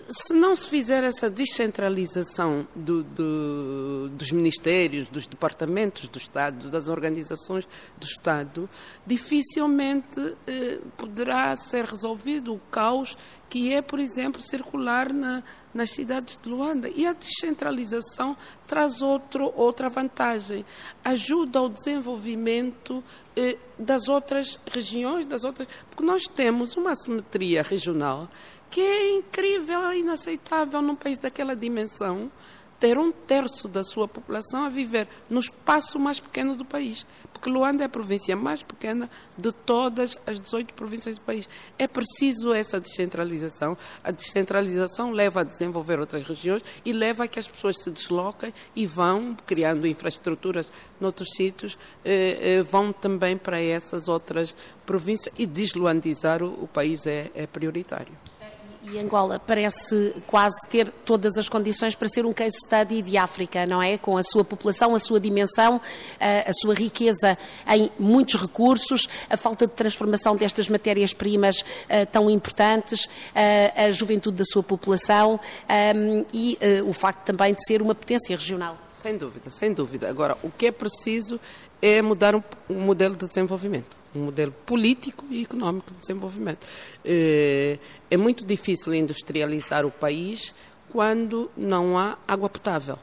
Se 0.09 0.35
não 0.35 0.57
se 0.57 0.69
fizer 0.69 1.05
essa 1.05 1.31
descentralização 1.31 2.67
do, 2.75 3.05
do, 3.05 4.09
dos 4.11 4.33
ministérios, 4.33 5.09
dos 5.09 5.29
departamentos 5.29 6.09
do 6.09 6.19
Estado, 6.19 6.71
das 6.71 6.89
organizações 6.89 7.69
do 7.97 8.05
Estado, 8.05 8.69
dificilmente 9.07 10.37
eh, 10.47 10.81
poderá 10.97 11.55
ser 11.55 11.85
resolvido 11.85 12.53
o 12.53 12.59
caos 12.69 13.17
que 13.49 13.73
é, 13.73 13.81
por 13.81 14.01
exemplo, 14.01 14.43
circular 14.43 15.13
na, 15.13 15.43
nas 15.73 15.91
cidades 15.91 16.39
de 16.43 16.49
Luanda. 16.49 16.89
E 16.89 17.07
a 17.07 17.13
descentralização 17.13 18.37
traz 18.67 19.03
outro, 19.03 19.53
outra 19.55 19.89
vantagem. 19.89 20.65
Ajuda 21.05 21.61
ao 21.61 21.69
desenvolvimento 21.69 23.05
eh, 23.37 23.57
das 23.79 24.09
outras 24.09 24.59
regiões, 24.69 25.27
das 25.27 25.45
outras. 25.45 25.69
Porque 25.89 26.05
nós 26.05 26.25
temos 26.25 26.77
uma 26.77 26.91
assimetria 26.91 27.63
regional 27.63 28.29
que 28.77 28.83
é 28.83 29.17
incrível, 29.17 29.85
é 29.85 29.97
inaceitável 29.97 30.83
num 30.83 30.95
país 30.95 31.17
daquela 31.17 31.57
dimensão 31.57 32.31
ter 32.79 32.99
um 32.99 33.11
terço 33.11 33.69
da 33.69 33.83
sua 33.83 34.07
população 34.07 34.65
a 34.65 34.69
viver 34.69 35.09
no 35.31 35.41
espaço 35.41 35.99
mais 35.99 36.21
pequeno 36.21 36.55
do 36.55 36.63
país. 36.63 37.07
Porque 37.33 37.49
Luanda 37.49 37.85
é 37.85 37.87
a 37.87 37.89
província 37.89 38.37
mais 38.37 38.63
pequena 38.63 39.09
de 39.35 39.51
todas 39.51 40.19
as 40.27 40.39
18 40.39 40.75
províncias 40.75 41.15
do 41.15 41.23
país. 41.23 41.49
É 41.79 41.89
preciso 41.89 42.53
essa 42.53 42.79
descentralização. 42.79 43.79
A 44.05 44.11
descentralização 44.11 45.11
leva 45.11 45.41
a 45.41 45.45
desenvolver 45.45 45.99
outras 45.99 46.23
regiões 46.23 46.63
e 46.85 46.93
leva 46.93 47.25
a 47.25 47.29
que 47.29 47.39
as 47.39 47.49
pessoas 47.49 47.83
se 47.83 47.91
desloquem 47.91 48.53
e 48.75 48.87
vão 48.87 49.35
criando 49.47 49.87
infraestruturas 49.87 50.71
noutros 51.01 51.31
sítios, 51.35 51.79
eh, 52.05 52.59
eh, 52.59 52.63
vão 52.63 52.93
também 52.93 53.39
para 53.39 53.59
essas 53.59 54.07
outras 54.07 54.55
províncias 54.85 55.35
e 55.39 55.47
desluandizar 55.47 56.43
o, 56.43 56.65
o 56.65 56.69
país 56.69 57.07
é, 57.07 57.31
é 57.35 57.47
prioritário. 57.47 58.13
E 58.89 59.01
Angola 59.01 59.41
parece 59.45 60.15
quase 60.29 60.65
ter 60.71 60.89
todas 60.89 61.37
as 61.37 61.49
condições 61.49 61.97
para 61.97 62.09
ser 62.09 62.25
um 62.25 62.33
case 62.33 62.57
study 62.65 63.03
de 63.03 63.19
África, 63.19 63.67
não 63.67 63.83
é? 63.83 63.99
Com 63.99 64.17
a 64.17 64.23
sua 64.23 64.45
população, 64.45 64.95
a 64.95 64.99
sua 65.01 65.19
dimensão, 65.19 65.81
a, 66.21 66.49
a 66.49 66.53
sua 66.53 66.73
riqueza 66.73 67.37
em 67.67 67.91
muitos 67.99 68.41
recursos, 68.41 69.09
a 69.29 69.37
falta 69.37 69.67
de 69.67 69.73
transformação 69.73 70.37
destas 70.37 70.69
matérias-primas 70.69 71.63
uh, 71.63 72.07
tão 72.13 72.31
importantes, 72.31 73.07
uh, 73.07 73.89
a 73.89 73.91
juventude 73.91 74.37
da 74.37 74.45
sua 74.45 74.63
população 74.63 75.41
um, 75.97 76.25
e 76.33 76.57
uh, 76.81 76.89
o 76.89 76.93
facto 76.93 77.25
também 77.25 77.55
de 77.55 77.67
ser 77.67 77.83
uma 77.83 77.95
potência 77.95 78.37
regional. 78.37 78.79
Sem 78.93 79.17
dúvida, 79.17 79.51
sem 79.51 79.73
dúvida. 79.73 80.09
Agora, 80.09 80.39
o 80.45 80.51
que 80.51 80.67
é 80.67 80.71
preciso 80.71 81.41
é 81.83 82.01
mudar 82.01 82.37
um, 82.37 82.43
um 82.71 82.83
modelo 82.83 83.17
de 83.17 83.27
desenvolvimento 83.27 84.06
um 84.17 84.25
modelo 84.25 84.53
político 84.65 85.25
e 85.31 85.43
económico 85.43 85.93
de 85.93 86.01
desenvolvimento. 86.01 86.67
Eh, 87.05 87.79
é 88.11 88.17
muito 88.17 88.45
difícil 88.45 88.95
industrializar 88.95 89.85
o 89.85 89.91
país 89.91 90.55
quando 90.91 91.51
não 91.57 91.99
há 91.99 92.17
água 92.27 92.49
potável. 92.49 92.99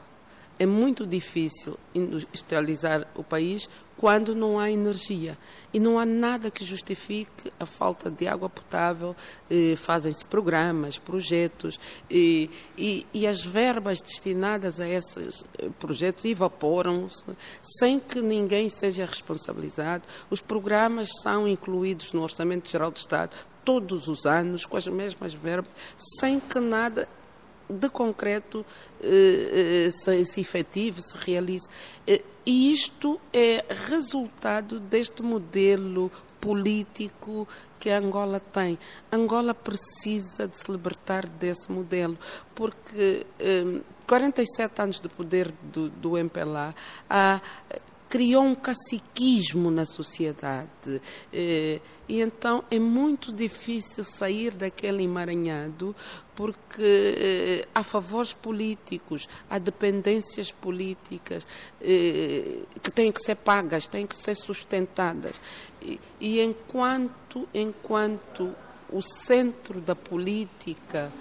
É 0.56 0.66
muito 0.66 1.04
difícil 1.04 1.76
industrializar 1.92 3.08
o 3.16 3.24
país 3.24 3.68
quando 3.96 4.34
não 4.36 4.58
há 4.58 4.70
energia. 4.70 5.36
E 5.72 5.80
não 5.80 5.98
há 5.98 6.06
nada 6.06 6.50
que 6.50 6.64
justifique 6.64 7.52
a 7.58 7.66
falta 7.66 8.08
de 8.08 8.28
água 8.28 8.48
potável. 8.48 9.16
Eh, 9.50 9.74
Fazem-se 9.76 10.24
programas, 10.24 10.96
projetos, 10.96 11.80
e, 12.08 12.48
e, 12.78 13.04
e, 13.12 13.26
as 13.26 13.44
verbas 13.44 14.00
destinadas 14.00 14.78
a 14.78 14.88
esses 14.88 15.44
eh, 15.58 15.68
projetos 15.78 16.24
evaporam-se 16.24 17.24
sem 17.60 17.98
que 17.98 18.22
ninguém 18.22 18.68
seja 18.68 19.06
responsabilizado. 19.06 20.04
Os 20.30 20.40
programas 20.40 21.08
são 21.22 21.48
incluídos 21.48 22.12
no 22.12 22.22
Orçamento 22.22 22.70
Geral 22.70 22.92
do 22.92 22.96
Estado 22.96 23.34
todos 23.64 24.06
os 24.08 24.26
anos, 24.26 24.66
com 24.66 24.76
as 24.76 24.86
mesmas 24.86 25.32
verbas, 25.34 25.72
sem 25.96 26.38
que 26.38 26.60
nada 26.60 27.08
de 27.74 27.88
concreto 27.88 28.64
eh, 29.00 29.90
se, 29.90 30.24
se 30.24 30.40
efetive, 30.40 31.02
se 31.02 31.16
realize. 31.18 31.68
E 32.46 32.72
isto 32.72 33.20
é 33.32 33.64
resultado 33.88 34.78
deste 34.78 35.22
modelo 35.22 36.10
político 36.40 37.48
que 37.80 37.88
a 37.88 37.98
Angola 37.98 38.38
tem. 38.38 38.78
Angola 39.10 39.54
precisa 39.54 40.46
de 40.46 40.56
se 40.56 40.70
libertar 40.70 41.26
desse 41.26 41.72
modelo, 41.72 42.18
porque 42.54 43.26
eh, 43.38 43.80
47 44.06 44.82
anos 44.82 45.00
de 45.00 45.08
poder 45.08 45.50
do, 45.72 45.88
do 45.88 46.18
MPLA 46.18 46.74
criou 48.14 48.44
um 48.44 48.54
caciquismo 48.54 49.72
na 49.72 49.84
sociedade. 49.84 51.02
Eh, 51.32 51.80
e 52.08 52.20
então 52.20 52.62
é 52.70 52.78
muito 52.78 53.32
difícil 53.32 54.04
sair 54.04 54.52
daquele 54.52 55.02
emaranhado 55.02 55.96
porque 56.32 56.80
eh, 56.80 57.68
há 57.74 57.82
favores 57.82 58.32
políticos, 58.32 59.28
há 59.50 59.58
dependências 59.58 60.52
políticas 60.52 61.44
eh, 61.80 62.60
que 62.80 62.90
têm 62.92 63.10
que 63.10 63.20
ser 63.20 63.34
pagas, 63.34 63.88
têm 63.88 64.06
que 64.06 64.16
ser 64.16 64.36
sustentadas. 64.36 65.40
E, 66.20 66.40
enquanto, 66.40 67.48
enquanto 67.52 68.54
o 68.92 69.02
centro 69.02 69.80
da 69.80 69.96
política 69.96 71.12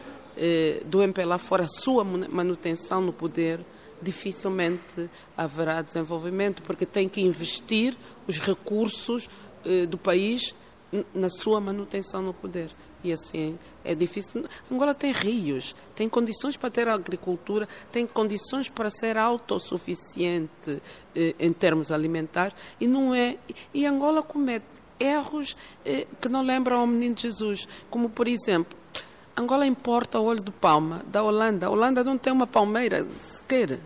do 0.86 1.02
MPLA 1.02 1.38
for 1.38 1.60
a 1.60 1.68
sua 1.68 2.04
manutenção 2.04 3.02
no 3.02 3.14
poder, 3.14 3.60
dificilmente 4.04 5.10
haverá 5.36 5.82
desenvolvimento, 5.82 6.62
porque 6.62 6.86
tem 6.86 7.08
que 7.08 7.22
investir 7.22 7.96
os 8.28 8.40
recursos 8.40 9.30
eh, 9.66 9.86
do 9.86 9.98
país 9.98 10.54
na 11.14 11.30
sua 11.30 11.60
manutenção 11.60 12.22
no 12.22 12.34
poder. 12.34 12.70
E 13.04 13.12
assim 13.12 13.58
é 13.84 13.94
difícil. 13.96 14.46
Angola 14.72 14.94
tem 14.94 15.12
rios, 15.12 15.76
tem 15.96 16.08
condições 16.08 16.56
para 16.56 16.70
ter 16.70 16.88
agricultura, 16.88 17.68
tem 17.92 18.06
condições 18.06 18.70
para 18.70 18.90
ser 18.90 19.18
autossuficiente 19.18 20.82
eh, 21.16 21.36
em 21.40 21.52
termos 21.52 21.92
alimentares 21.92 22.54
e 22.80 22.88
não 22.88 23.14
é. 23.16 23.38
E 23.74 23.86
Angola 23.86 24.22
comete 24.22 24.66
erros 25.00 25.58
eh, 25.86 26.06
que 26.22 26.30
não 26.30 26.44
lembram 26.44 26.80
ao 26.80 26.88
menino 26.88 27.18
Jesus, 27.18 27.68
como 27.90 28.10
por 28.10 28.28
exemplo 28.28 28.78
Angola 29.36 29.66
importa 29.66 30.20
o 30.20 30.26
óleo 30.26 30.44
de 30.44 30.52
palma 30.52 31.04
da 31.08 31.24
Holanda. 31.24 31.66
A 31.66 31.70
Holanda 31.72 32.04
não 32.04 32.20
tem 32.20 32.32
uma 32.32 32.46
palmeira 32.46 33.04
sequer. 33.10 33.80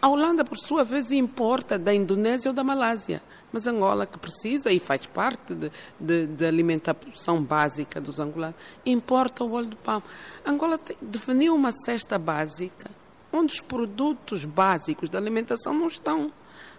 A 0.00 0.08
Holanda, 0.08 0.44
por 0.44 0.58
sua 0.58 0.84
vez, 0.84 1.10
importa 1.10 1.78
da 1.78 1.94
Indonésia 1.94 2.50
ou 2.50 2.54
da 2.54 2.62
Malásia. 2.62 3.22
Mas 3.52 3.66
Angola, 3.66 4.06
que 4.06 4.18
precisa 4.18 4.70
e 4.70 4.78
faz 4.78 5.06
parte 5.06 5.54
da 5.54 5.70
de, 5.98 6.26
de, 6.26 6.44
alimentação 6.44 7.42
básica 7.42 8.00
dos 8.00 8.20
angolanos, 8.20 8.56
importa 8.84 9.44
o 9.44 9.52
óleo 9.52 9.70
de 9.70 9.76
palma. 9.76 10.02
Angola 10.44 10.78
definiu 11.00 11.54
uma 11.54 11.72
cesta 11.72 12.18
básica 12.18 12.90
onde 13.32 13.52
os 13.52 13.60
produtos 13.60 14.44
básicos 14.44 15.10
da 15.10 15.18
alimentação 15.18 15.74
não 15.74 15.88
estão. 15.88 16.32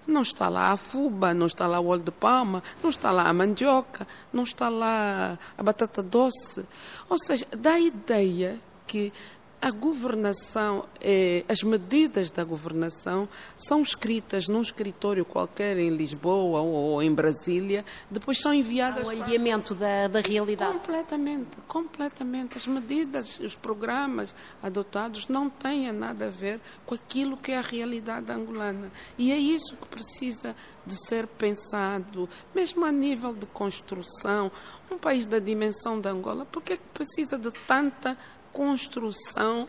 Não 0.05 0.21
está 0.21 0.47
lá 0.47 0.71
a 0.71 0.77
fuba, 0.77 1.33
não 1.33 1.47
está 1.47 1.67
lá 1.67 1.79
o 1.79 1.87
óleo 1.87 2.03
de 2.03 2.11
palma, 2.11 2.63
não 2.81 2.89
está 2.89 3.11
lá 3.11 3.27
a 3.27 3.33
mandioca, 3.33 4.07
não 4.31 4.43
está 4.43 4.69
lá 4.69 5.37
a 5.57 5.63
batata 5.63 6.01
doce. 6.01 6.65
Ou 7.09 7.17
seja, 7.19 7.45
dá 7.51 7.73
a 7.73 7.79
ideia 7.79 8.59
que 8.85 9.11
a 9.59 9.71
governação, 9.71 10.85
eh, 11.01 11.43
as 11.49 11.63
medidas 11.63 12.29
da 12.29 12.43
governação 12.43 13.27
são 13.57 13.81
escritas 13.81 14.47
num 14.47 14.61
escritório 14.61 15.25
qualquer 15.25 15.77
em 15.77 15.89
Lisboa 15.89 16.61
ou, 16.61 17.01
em 17.01 17.11
Brasília, 17.11 17.83
depois 18.09 18.39
são 18.39 18.53
enviadas. 18.53 19.03
Há 19.03 19.07
um 19.07 19.21
alinhamento 19.23 19.75
para... 19.75 20.07
da, 20.07 20.21
da 20.21 20.27
realidade. 20.27 20.77
Completamente, 20.77 21.57
completamente. 21.67 22.57
As 22.57 22.67
medidas, 22.67 23.39
os 23.39 23.55
programas 23.55 24.35
adotados 24.61 25.27
não 25.27 25.49
têm 25.49 25.91
nada 25.91 26.27
a 26.27 26.29
ver 26.29 26.61
com 26.85 26.93
aquilo 26.93 27.35
que 27.35 27.51
é 27.51 27.57
a 27.57 27.61
realidade 27.61 28.31
angolana. 28.31 28.91
E 29.17 29.31
é 29.31 29.37
isso 29.37 29.75
que 29.75 29.87
precisa 29.87 30.55
de 30.85 30.95
ser 31.07 31.27
pensado, 31.27 32.29
mesmo 32.55 32.85
a 32.85 32.91
nível 32.91 33.33
de 33.33 33.45
construção. 33.47 34.51
Um 34.89 34.97
país 34.97 35.25
da 35.25 35.39
dimensão 35.39 35.99
da 35.99 36.11
Angola, 36.11 36.45
por 36.45 36.63
que 36.63 36.77
precisa 36.93 37.37
de 37.37 37.51
tanta 37.51 38.17
construção 38.57 39.67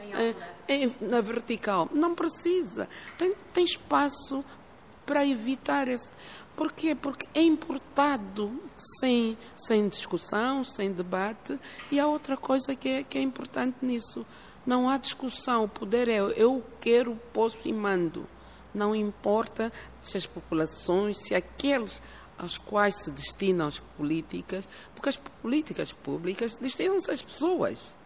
é, 0.66 0.90
na 0.99 1.21
vertical. 1.21 1.90
Não 1.92 2.14
precisa. 2.14 2.88
Tem, 3.18 3.30
tem 3.52 3.62
espaço 3.62 4.42
para 5.04 5.27
evitar 5.27 5.87
esse. 5.88 6.09
Porquê? 6.57 6.94
Porque 6.94 7.27
é 7.35 7.42
importado 7.42 8.51
sem, 8.98 9.37
sem 9.55 9.90
discussão, 9.90 10.64
sem 10.64 10.90
debate. 10.90 11.61
E 11.92 12.01
há 12.01 12.07
outra 12.07 12.35
coisa 12.35 12.74
que 12.74 12.88
é, 12.88 13.03
que 13.05 13.18
é 13.18 13.20
importante 13.20 13.77
nisso. 13.83 14.24
Não 14.64 14.88
há 14.88 14.96
discussão. 14.96 15.64
O 15.64 15.68
poder 15.68 16.09
é 16.09 16.18
eu 16.18 16.64
quero, 16.81 17.14
posso 17.31 17.68
e 17.68 17.72
mando. 17.74 18.27
Não 18.72 18.94
importa 18.94 19.70
se 20.01 20.16
as 20.16 20.24
populações, 20.24 21.18
se 21.18 21.35
aqueles 21.35 22.01
aos 22.38 22.57
quais 22.57 22.94
se 22.94 23.11
destinam 23.11 23.66
as 23.66 23.81
políticas, 23.81 24.66
porque 24.94 25.11
as 25.11 25.16
políticas 25.16 25.92
públicas 25.92 26.55
destinam-se 26.55 27.11
às 27.11 27.20
pessoas. 27.20 27.97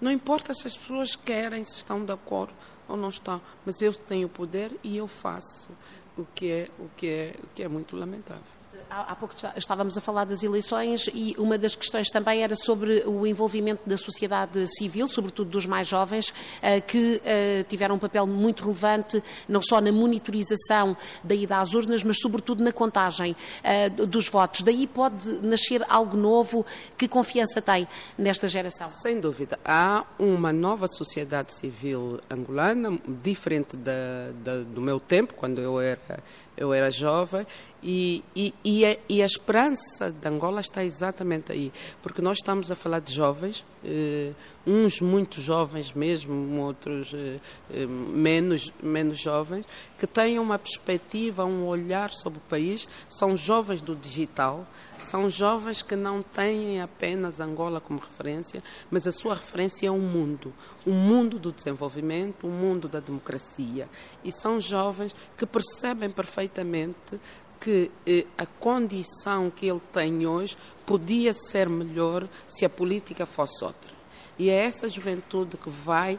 Não 0.00 0.10
importa 0.10 0.54
se 0.54 0.66
as 0.66 0.76
pessoas 0.76 1.14
querem, 1.14 1.64
se 1.64 1.76
estão 1.76 2.04
de 2.04 2.12
acordo 2.12 2.54
ou 2.88 2.96
não 2.96 3.08
estão, 3.08 3.40
mas 3.64 3.80
eu 3.82 3.92
tenho 3.92 4.26
o 4.26 4.30
poder 4.30 4.72
e 4.82 4.96
eu 4.96 5.06
faço 5.06 5.68
o 6.16 6.24
que 6.34 6.50
é, 6.50 6.68
o 6.78 6.88
que 6.96 7.06
é, 7.06 7.36
o 7.42 7.46
que 7.54 7.62
é 7.62 7.68
muito 7.68 7.96
lamentável. 7.96 8.59
Há 8.90 9.14
pouco 9.14 9.36
estávamos 9.56 9.96
a 9.96 10.00
falar 10.00 10.24
das 10.24 10.42
eleições 10.42 11.08
e 11.14 11.36
uma 11.38 11.56
das 11.56 11.76
questões 11.76 12.10
também 12.10 12.42
era 12.42 12.56
sobre 12.56 13.04
o 13.06 13.24
envolvimento 13.24 13.88
da 13.88 13.96
sociedade 13.96 14.66
civil, 14.66 15.06
sobretudo 15.06 15.48
dos 15.48 15.64
mais 15.64 15.86
jovens, 15.86 16.34
eh, 16.60 16.80
que 16.80 17.22
eh, 17.24 17.64
tiveram 17.68 17.94
um 17.94 17.98
papel 18.00 18.26
muito 18.26 18.64
relevante 18.64 19.22
não 19.48 19.62
só 19.62 19.80
na 19.80 19.92
monitorização 19.92 20.96
da 21.22 21.36
ida 21.36 21.60
às 21.60 21.72
urnas, 21.72 22.02
mas 22.02 22.18
sobretudo 22.18 22.64
na 22.64 22.72
contagem 22.72 23.36
eh, 23.62 23.88
dos 23.90 24.28
votos. 24.28 24.62
Daí 24.62 24.88
pode 24.88 25.40
nascer 25.40 25.84
algo 25.88 26.16
novo. 26.16 26.66
Que 26.98 27.06
confiança 27.06 27.62
tem 27.62 27.86
nesta 28.18 28.48
geração? 28.48 28.88
Sem 28.88 29.20
dúvida. 29.20 29.56
Há 29.64 30.04
uma 30.18 30.52
nova 30.52 30.88
sociedade 30.88 31.54
civil 31.54 32.18
angolana, 32.28 32.98
diferente 33.06 33.76
da, 33.76 34.32
da, 34.42 34.62
do 34.62 34.80
meu 34.80 34.98
tempo, 34.98 35.34
quando 35.34 35.60
eu 35.60 35.80
era 35.80 36.20
eu 36.60 36.74
era 36.74 36.90
jovem, 36.90 37.46
e, 37.82 38.22
e, 38.36 38.54
e, 38.62 38.84
a, 38.84 38.96
e, 39.08 39.22
a, 39.22 39.26
esperança 39.26 40.12
de 40.12 40.28
Angola 40.28 40.60
está 40.60 40.84
exatamente 40.84 41.50
aí, 41.50 41.72
porque 42.02 42.20
nós 42.20 42.36
estamos 42.36 42.70
a 42.70 42.76
falar 42.76 43.00
de 43.00 43.14
jovens, 43.14 43.64
eh, 43.82 44.32
uns 44.66 45.00
muito 45.00 45.40
jovens 45.40 45.92
mesmo, 45.92 46.60
outros 46.60 47.14
eh, 47.14 47.40
eh, 47.72 47.86
menos, 47.86 48.72
menos 48.82 49.18
jovens, 49.18 49.64
que 49.98 50.06
têm 50.06 50.38
uma 50.38 50.58
perspectiva, 50.58 51.44
um 51.44 51.66
olhar 51.66 52.10
sobre 52.10 52.38
o 52.38 52.42
país, 52.42 52.86
são 53.08 53.36
jovens 53.36 53.80
do 53.80 53.96
digital, 53.96 54.66
são 54.98 55.30
jovens 55.30 55.80
que 55.80 55.96
não 55.96 56.20
têm 56.20 56.80
apenas 56.80 57.40
Angola 57.40 57.80
como 57.80 58.00
referência, 58.00 58.62
mas 58.90 59.06
a 59.06 59.12
sua 59.12 59.34
referência 59.34 59.86
é 59.86 59.90
o 59.90 59.98
mundo, 59.98 60.52
o 60.86 60.90
mundo 60.90 61.38
do 61.38 61.50
desenvolvimento, 61.50 62.46
o 62.46 62.50
mundo 62.50 62.86
da 62.86 63.00
democracia. 63.00 63.88
E 64.22 64.30
são 64.30 64.60
jovens 64.60 65.14
que 65.36 65.46
percebem 65.46 66.10
perfeitamente 66.10 67.18
que 67.60 67.90
eh, 68.06 68.26
a 68.38 68.46
condição 68.46 69.50
que 69.50 69.66
ele 69.66 69.82
tem 69.92 70.26
hoje 70.26 70.56
podia 70.86 71.32
ser 71.32 71.68
melhor 71.68 72.26
se 72.46 72.64
a 72.64 72.70
política 72.70 73.26
fosse 73.26 73.62
outra. 73.62 73.90
E 74.38 74.48
é 74.48 74.64
essa 74.64 74.88
juventude 74.88 75.58
que 75.58 75.68
vai 75.68 76.18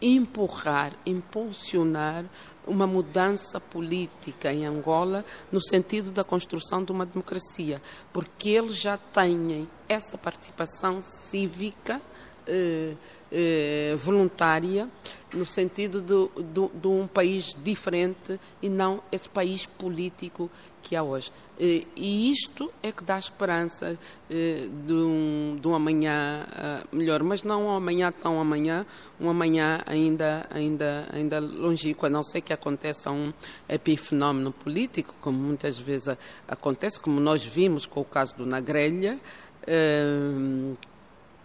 empurrar, 0.00 0.92
impulsionar 1.04 2.24
uma 2.64 2.86
mudança 2.86 3.58
política 3.58 4.52
em 4.52 4.64
Angola 4.64 5.24
no 5.50 5.60
sentido 5.60 6.12
da 6.12 6.22
construção 6.22 6.84
de 6.84 6.92
uma 6.92 7.04
democracia, 7.04 7.82
porque 8.12 8.50
eles 8.50 8.80
já 8.80 8.96
têm 8.96 9.68
essa 9.88 10.16
participação 10.16 11.00
cívica 11.00 12.00
eh, 12.46 12.94
eh, 13.30 13.96
voluntária 13.98 14.88
no 15.34 15.44
sentido 15.44 16.00
de, 16.00 16.42
de, 16.42 16.80
de, 16.80 16.86
um 16.86 17.06
país 17.06 17.54
diferente 17.62 18.40
e 18.62 18.68
não 18.68 19.02
esse 19.12 19.28
país 19.28 19.66
político 19.66 20.50
que 20.82 20.96
há 20.96 21.02
hoje. 21.02 21.30
Eh, 21.60 21.84
e 21.94 22.32
isto 22.32 22.72
é 22.82 22.90
que 22.90 23.04
dá 23.04 23.18
esperança 23.18 23.98
eh, 24.30 24.68
de, 24.86 24.92
um, 24.92 25.58
de 25.60 25.68
um 25.68 25.74
amanhã 25.74 26.46
eh, 26.50 26.84
melhor, 26.90 27.22
mas 27.22 27.42
não 27.42 27.66
um 27.66 27.70
amanhã 27.70 28.10
tão 28.10 28.40
amanhã, 28.40 28.86
um 29.20 29.28
amanhã 29.28 29.82
ainda, 29.84 30.46
ainda, 30.48 31.06
ainda 31.12 31.38
longínquo, 31.38 32.06
a 32.06 32.10
não 32.10 32.24
ser 32.24 32.40
que 32.40 32.52
aconteça 32.52 33.10
um 33.10 33.32
epifenómeno 33.68 34.50
político, 34.50 35.14
como 35.20 35.36
muitas 35.36 35.78
vezes 35.78 36.16
acontece, 36.46 36.98
como 36.98 37.20
nós 37.20 37.44
vimos 37.44 37.84
com 37.84 38.00
o 38.00 38.04
caso 38.04 38.34
do 38.36 38.46
Nagrelha, 38.46 39.18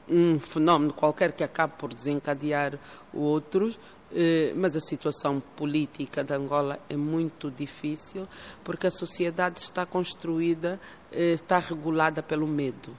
um 0.10 0.40
fenómeno 0.40 0.94
qualquer 0.94 1.32
que 1.32 1.44
acabe 1.44 1.74
por 1.78 1.94
desencadear 1.94 2.78
outros, 3.14 3.80
eh, 4.12 4.54
mas 4.56 4.76
a 4.76 4.80
situação 4.80 5.42
política 5.56 6.24
de 6.24 6.34
Angola 6.34 6.80
é 6.90 6.96
muito 6.96 7.50
difícil 7.50 8.28
porque 8.64 8.88
a 8.88 8.92
sociedade 8.92 9.60
está 9.60 9.86
construída, 9.86 10.80
eh, 11.12 11.34
está 11.34 11.60
regulada 11.60 12.22
pelo 12.22 12.48
medo. 12.48 12.96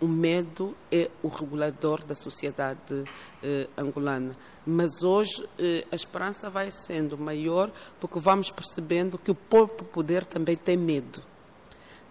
O 0.00 0.08
medo 0.08 0.74
é 0.90 1.10
o 1.22 1.28
regulador 1.28 2.02
da 2.02 2.14
sociedade 2.14 3.04
eh, 3.42 3.68
angolana. 3.76 4.34
Mas 4.66 5.02
hoje 5.02 5.46
eh, 5.58 5.84
a 5.92 5.94
esperança 5.94 6.48
vai 6.48 6.70
sendo 6.70 7.18
maior 7.18 7.70
porque 8.00 8.18
vamos 8.18 8.50
percebendo 8.50 9.18
que 9.18 9.30
o 9.30 9.34
próprio 9.34 9.86
poder 9.86 10.24
também 10.24 10.56
tem 10.56 10.74
medo. 10.74 11.22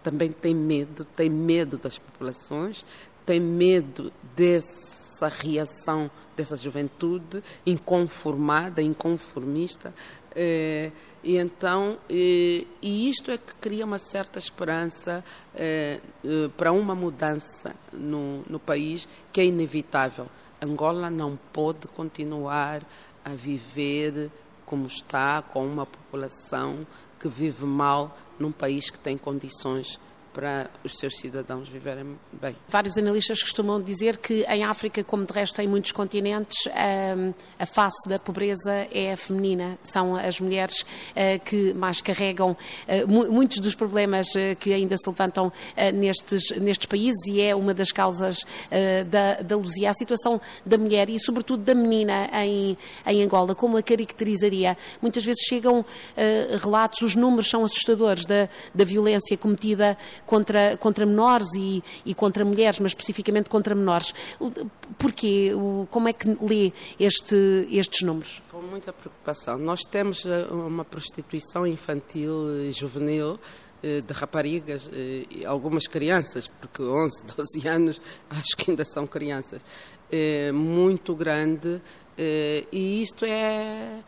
Também 0.03 0.31
tem 0.31 0.53
medo, 0.53 1.03
tem 1.03 1.31
medo 1.31 1.79
das 1.79 1.97
populações, 1.97 2.85
tem 3.29 3.39
medo 3.39 4.11
dessa 4.35 5.27
reação 5.27 6.09
dessa 6.35 6.57
juventude 6.57 7.43
inconformada, 7.63 8.81
inconformista. 8.81 9.93
Eh, 10.35 10.91
e 11.23 11.37
então, 11.37 11.99
e, 12.09 12.65
e, 12.81 13.07
isto 13.07 13.29
é 13.29 13.37
que 13.37 13.53
cria 13.61 13.85
uma 13.85 13.99
certa 13.99 14.39
esperança 14.39 15.23
eh, 15.53 16.01
eh, 16.25 16.49
para 16.57 16.71
uma 16.71 16.95
mudança 16.95 17.75
no, 17.93 18.41
no 18.49 18.57
país 18.57 19.07
que 19.31 19.41
é 19.41 19.45
inevitável. 19.45 20.25
Angola 20.59 21.11
não 21.11 21.37
pode 21.53 21.87
continuar 21.89 22.81
a 23.23 23.29
viver 23.29 24.31
como 24.65 24.87
está, 24.87 25.43
com 25.43 25.63
uma 25.67 25.85
população 25.85 26.87
que 27.19 27.27
vive 27.27 27.65
mal 27.65 28.17
num 28.39 28.51
país 28.51 28.89
que 28.89 28.97
tem 28.99 29.19
condições 29.19 29.99
para 30.33 30.69
os 30.83 30.93
seus 30.97 31.17
cidadãos 31.17 31.67
viverem 31.67 32.17
bem. 32.33 32.55
Vários 32.67 32.97
analistas 32.97 33.41
costumam 33.41 33.81
dizer 33.81 34.17
que 34.17 34.45
em 34.47 34.63
África, 34.63 35.03
como 35.03 35.25
de 35.25 35.33
resto 35.33 35.61
em 35.61 35.67
muitos 35.67 35.91
continentes, 35.91 36.67
a 37.57 37.65
face 37.65 38.07
da 38.07 38.19
pobreza 38.19 38.87
é 38.91 39.15
feminina. 39.15 39.77
São 39.83 40.15
as 40.15 40.39
mulheres 40.39 40.85
eh, 41.15 41.39
que 41.39 41.73
mais 41.73 42.01
carregam 42.01 42.55
eh, 42.87 43.05
muitos 43.05 43.59
dos 43.59 43.75
problemas 43.75 44.35
eh, 44.35 44.55
que 44.55 44.73
ainda 44.73 44.95
se 44.97 45.07
levantam 45.07 45.51
nestes, 45.93 46.51
nestes 46.57 46.85
países 46.85 47.19
e 47.27 47.41
é 47.41 47.55
uma 47.55 47.73
das 47.73 47.91
causas 47.91 48.45
da, 49.09 49.41
da 49.41 49.55
Luzia. 49.55 49.89
A 49.89 49.93
situação 49.93 50.39
da 50.65 50.77
mulher 50.77 51.09
e, 51.09 51.19
sobretudo, 51.19 51.63
da 51.63 51.73
menina 51.73 52.29
em, 52.43 52.77
em 53.05 53.23
Angola, 53.23 53.55
como 53.55 53.77
a 53.77 53.83
caracterizaria? 53.83 54.77
Muitas 55.01 55.25
vezes 55.25 55.41
chegam 55.47 55.85
relatos, 56.61 57.01
os 57.01 57.15
números 57.15 57.49
são 57.49 57.63
assustadores 57.63 58.25
da, 58.25 58.49
da 58.73 58.83
violência 58.83 59.37
cometida 59.37 59.97
contra, 60.29 60.77
contra 60.77 61.07
menores 61.07 61.47
e, 61.55 61.83
e 62.05 62.13
contra 62.13 62.45
mulheres, 62.45 62.79
mas 62.79 62.91
especificamente 62.91 63.49
contra 63.49 63.73
menores. 63.73 64.13
Porquê? 64.99 65.51
Como 65.89 66.07
é 66.07 66.13
que 66.13 66.27
lê 66.39 66.71
este, 66.99 67.67
estes 67.71 68.03
números? 68.03 68.39
Com 68.51 68.61
muita 68.61 68.93
preocupação. 68.93 69.57
Nós 69.57 69.81
temos 69.81 70.23
eh, 70.27 70.45
uma 70.51 70.85
prostituição 70.85 71.65
infantil 71.65 72.63
e 72.63 72.71
juvenil 72.71 73.39
eh, 73.81 74.01
de 74.01 74.13
raparigas 74.13 74.87
eh, 74.93 75.25
e 75.31 75.45
algumas 75.47 75.87
crianças, 75.87 76.47
porque 76.47 76.83
11, 76.83 77.23
12 77.35 77.65
anos 77.67 78.01
acho 78.29 78.55
que 78.55 78.69
ainda 78.69 78.85
são 78.85 79.07
crianças, 79.07 79.61
muito 80.53 81.15
grande 81.15 81.81
e 82.71 83.01
isto 83.01 83.25
é. 83.25 84.03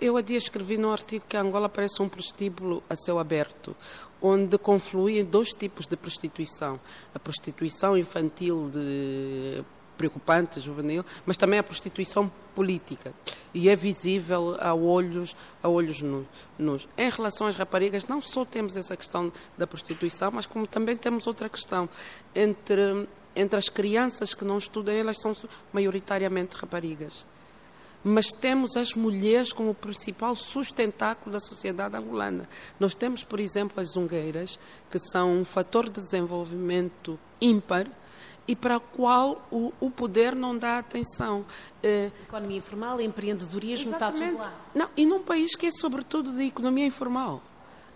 Eu 0.00 0.16
há 0.16 0.22
dia 0.22 0.38
escrevi 0.38 0.78
num 0.78 0.92
artigo 0.92 1.24
que 1.28 1.36
a 1.36 1.42
Angola 1.42 1.68
parece 1.68 2.00
um 2.00 2.08
prostíbulo 2.08 2.82
a 2.88 2.96
céu 2.96 3.18
aberto 3.18 3.76
onde 4.22 4.58
confluem 4.58 5.24
dois 5.24 5.52
tipos 5.52 5.86
de 5.86 5.96
prostituição. 5.96 6.80
A 7.14 7.18
prostituição 7.18 7.96
infantil 7.96 8.68
de 8.70 9.64
preocupante, 9.96 10.60
juvenil, 10.60 11.04
mas 11.26 11.36
também 11.36 11.58
a 11.58 11.62
prostituição 11.62 12.32
política. 12.54 13.12
E 13.52 13.68
é 13.68 13.76
visível 13.76 14.56
a 14.58 14.74
olhos, 14.74 15.36
a 15.62 15.68
olhos 15.68 16.00
nus. 16.00 16.88
Em 16.96 17.10
relação 17.10 17.46
às 17.46 17.56
raparigas, 17.56 18.06
não 18.06 18.22
só 18.22 18.46
temos 18.46 18.76
essa 18.76 18.96
questão 18.96 19.30
da 19.58 19.66
prostituição, 19.66 20.30
mas 20.30 20.46
como 20.46 20.66
também 20.66 20.96
temos 20.96 21.26
outra 21.26 21.50
questão. 21.50 21.86
Entre, 22.34 23.06
entre 23.36 23.58
as 23.58 23.68
crianças 23.68 24.32
que 24.32 24.44
não 24.44 24.56
estudam, 24.56 24.94
elas 24.94 25.20
são 25.20 25.36
maioritariamente 25.70 26.56
raparigas 26.56 27.26
mas 28.02 28.26
temos 28.30 28.76
as 28.76 28.94
mulheres 28.94 29.52
como 29.52 29.74
principal 29.74 30.34
sustentáculo 30.34 31.32
da 31.32 31.40
sociedade 31.40 31.96
angolana. 31.96 32.48
Nós 32.78 32.94
temos, 32.94 33.22
por 33.22 33.40
exemplo, 33.40 33.80
as 33.80 33.90
zungueiras, 33.90 34.58
que 34.90 34.98
são 34.98 35.40
um 35.40 35.44
fator 35.44 35.88
de 35.88 36.00
desenvolvimento 36.00 37.18
ímpar 37.40 37.86
e 38.48 38.56
para 38.56 38.76
a 38.76 38.80
qual 38.80 39.46
o, 39.50 39.72
o 39.78 39.90
poder 39.90 40.34
não 40.34 40.56
dá 40.56 40.78
atenção. 40.78 41.44
Uh, 41.84 42.12
economia 42.22 42.58
informal, 42.58 43.00
empreendedorismo, 43.00 43.90
Exatamente. 43.90 44.32
está 44.32 44.44
tudo 44.44 44.54
lá. 44.54 44.70
Não, 44.74 44.90
e 44.96 45.06
num 45.06 45.22
país 45.22 45.54
que 45.54 45.66
é 45.66 45.70
sobretudo 45.70 46.34
de 46.34 46.44
economia 46.44 46.86
informal. 46.86 47.42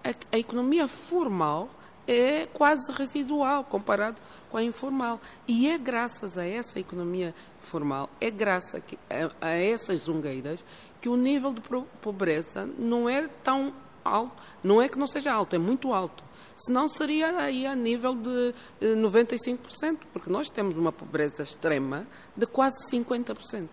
a, 0.04 0.36
a 0.36 0.38
economia 0.38 0.86
formal 0.86 1.70
é 2.06 2.46
quase 2.52 2.90
residual 2.92 3.64
comparado 3.64 4.20
com 4.50 4.56
a 4.56 4.62
informal. 4.62 5.20
E 5.46 5.68
é 5.68 5.78
graças 5.78 6.36
a 6.38 6.44
essa 6.44 6.78
economia 6.78 7.34
formal, 7.60 8.10
é 8.20 8.30
graças 8.30 8.82
a, 9.10 9.46
a 9.46 9.50
essas 9.50 10.00
zungueiras 10.00 10.64
que 11.00 11.08
o 11.08 11.16
nível 11.16 11.52
de 11.52 11.60
pobreza 12.00 12.66
não 12.78 13.08
é 13.08 13.28
tão 13.42 13.72
alto. 14.04 14.42
Não 14.62 14.80
é 14.80 14.88
que 14.88 14.98
não 14.98 15.06
seja 15.06 15.32
alto, 15.32 15.56
é 15.56 15.58
muito 15.58 15.92
alto. 15.92 16.22
Senão 16.56 16.86
seria 16.86 17.36
aí 17.38 17.66
a 17.66 17.74
nível 17.74 18.14
de 18.14 18.54
95%, 18.80 19.58
eh, 19.82 19.96
porque 20.12 20.30
nós 20.30 20.48
temos 20.48 20.76
uma 20.76 20.92
pobreza 20.92 21.42
extrema 21.42 22.06
de 22.36 22.46
quase 22.46 22.76
50%. 22.90 23.68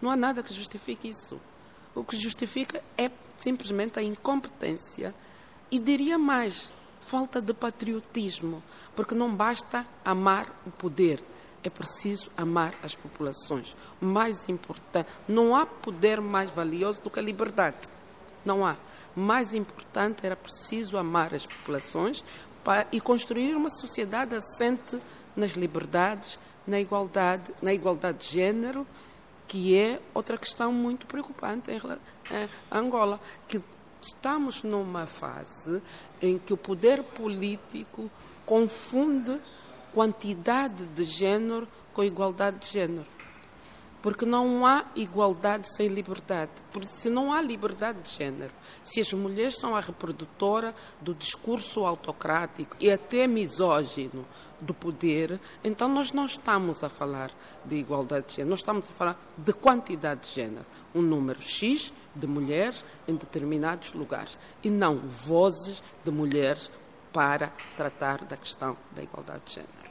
Não 0.00 0.10
há 0.10 0.16
nada 0.16 0.42
que 0.42 0.52
justifique 0.52 1.08
isso. 1.08 1.38
O 1.94 2.02
que 2.02 2.16
justifica 2.16 2.82
é 2.96 3.10
simplesmente 3.36 3.98
a 3.98 4.02
incompetência 4.02 5.14
e 5.70 5.78
diria 5.78 6.18
mais, 6.18 6.72
falta 7.06 7.40
de 7.40 7.52
patriotismo, 7.52 8.62
porque 8.94 9.14
não 9.14 9.34
basta 9.34 9.86
amar 10.04 10.50
o 10.66 10.70
poder, 10.70 11.22
é 11.62 11.70
preciso 11.70 12.30
amar 12.36 12.74
as 12.82 12.94
populações. 12.94 13.74
Mais 14.00 14.48
importante, 14.48 15.08
não 15.28 15.54
há 15.54 15.64
poder 15.64 16.20
mais 16.20 16.50
valioso 16.50 17.00
do 17.00 17.10
que 17.10 17.18
a 17.18 17.22
liberdade. 17.22 17.76
Não 18.44 18.66
há. 18.66 18.76
Mais 19.16 19.54
importante 19.54 20.26
era 20.26 20.36
preciso 20.36 20.98
amar 20.98 21.34
as 21.34 21.46
populações 21.46 22.24
para, 22.62 22.86
e 22.92 23.00
construir 23.00 23.54
uma 23.54 23.70
sociedade 23.70 24.34
assente 24.34 24.98
nas 25.36 25.52
liberdades, 25.52 26.38
na 26.66 26.80
igualdade, 26.80 27.54
na 27.62 27.72
igualdade 27.72 28.18
de 28.18 28.34
género, 28.34 28.86
que 29.46 29.78
é 29.78 30.00
outra 30.12 30.36
questão 30.36 30.72
muito 30.72 31.06
preocupante 31.06 31.70
em 31.70 31.80
Angola, 32.70 33.20
que 33.46 33.62
estamos 34.06 34.62
numa 34.62 35.06
fase 35.06 35.82
em 36.20 36.38
que 36.38 36.52
o 36.52 36.56
poder 36.56 37.02
político 37.02 38.10
confunde 38.44 39.40
quantidade 39.92 40.86
de 40.86 41.04
género 41.04 41.66
com 41.92 42.04
igualdade 42.04 42.58
de 42.58 42.66
género. 42.66 43.13
Porque 44.04 44.26
não 44.26 44.66
há 44.66 44.84
igualdade 44.94 45.66
sem 45.74 45.88
liberdade. 45.88 46.50
Porque 46.70 46.88
se 46.88 47.08
não 47.08 47.32
há 47.32 47.40
liberdade 47.40 48.02
de 48.02 48.10
género, 48.10 48.52
se 48.82 49.00
as 49.00 49.10
mulheres 49.14 49.58
são 49.58 49.74
a 49.74 49.80
reprodutora 49.80 50.74
do 51.00 51.14
discurso 51.14 51.86
autocrático 51.86 52.76
e 52.78 52.90
até 52.90 53.26
misógino 53.26 54.26
do 54.60 54.74
poder, 54.74 55.40
então 55.64 55.88
nós 55.88 56.12
não 56.12 56.26
estamos 56.26 56.84
a 56.84 56.90
falar 56.90 57.30
de 57.64 57.76
igualdade 57.76 58.26
de 58.26 58.34
género, 58.34 58.50
nós 58.50 58.58
estamos 58.58 58.86
a 58.90 58.92
falar 58.92 59.18
de 59.38 59.54
quantidade 59.54 60.28
de 60.28 60.34
género. 60.34 60.66
Um 60.94 61.00
número 61.00 61.40
X 61.40 61.90
de 62.14 62.26
mulheres 62.26 62.84
em 63.08 63.14
determinados 63.14 63.94
lugares 63.94 64.38
e 64.62 64.68
não 64.68 64.98
vozes 64.98 65.82
de 66.04 66.10
mulheres 66.10 66.70
para 67.10 67.50
tratar 67.74 68.22
da 68.26 68.36
questão 68.36 68.76
da 68.94 69.02
igualdade 69.02 69.44
de 69.46 69.52
género. 69.54 69.83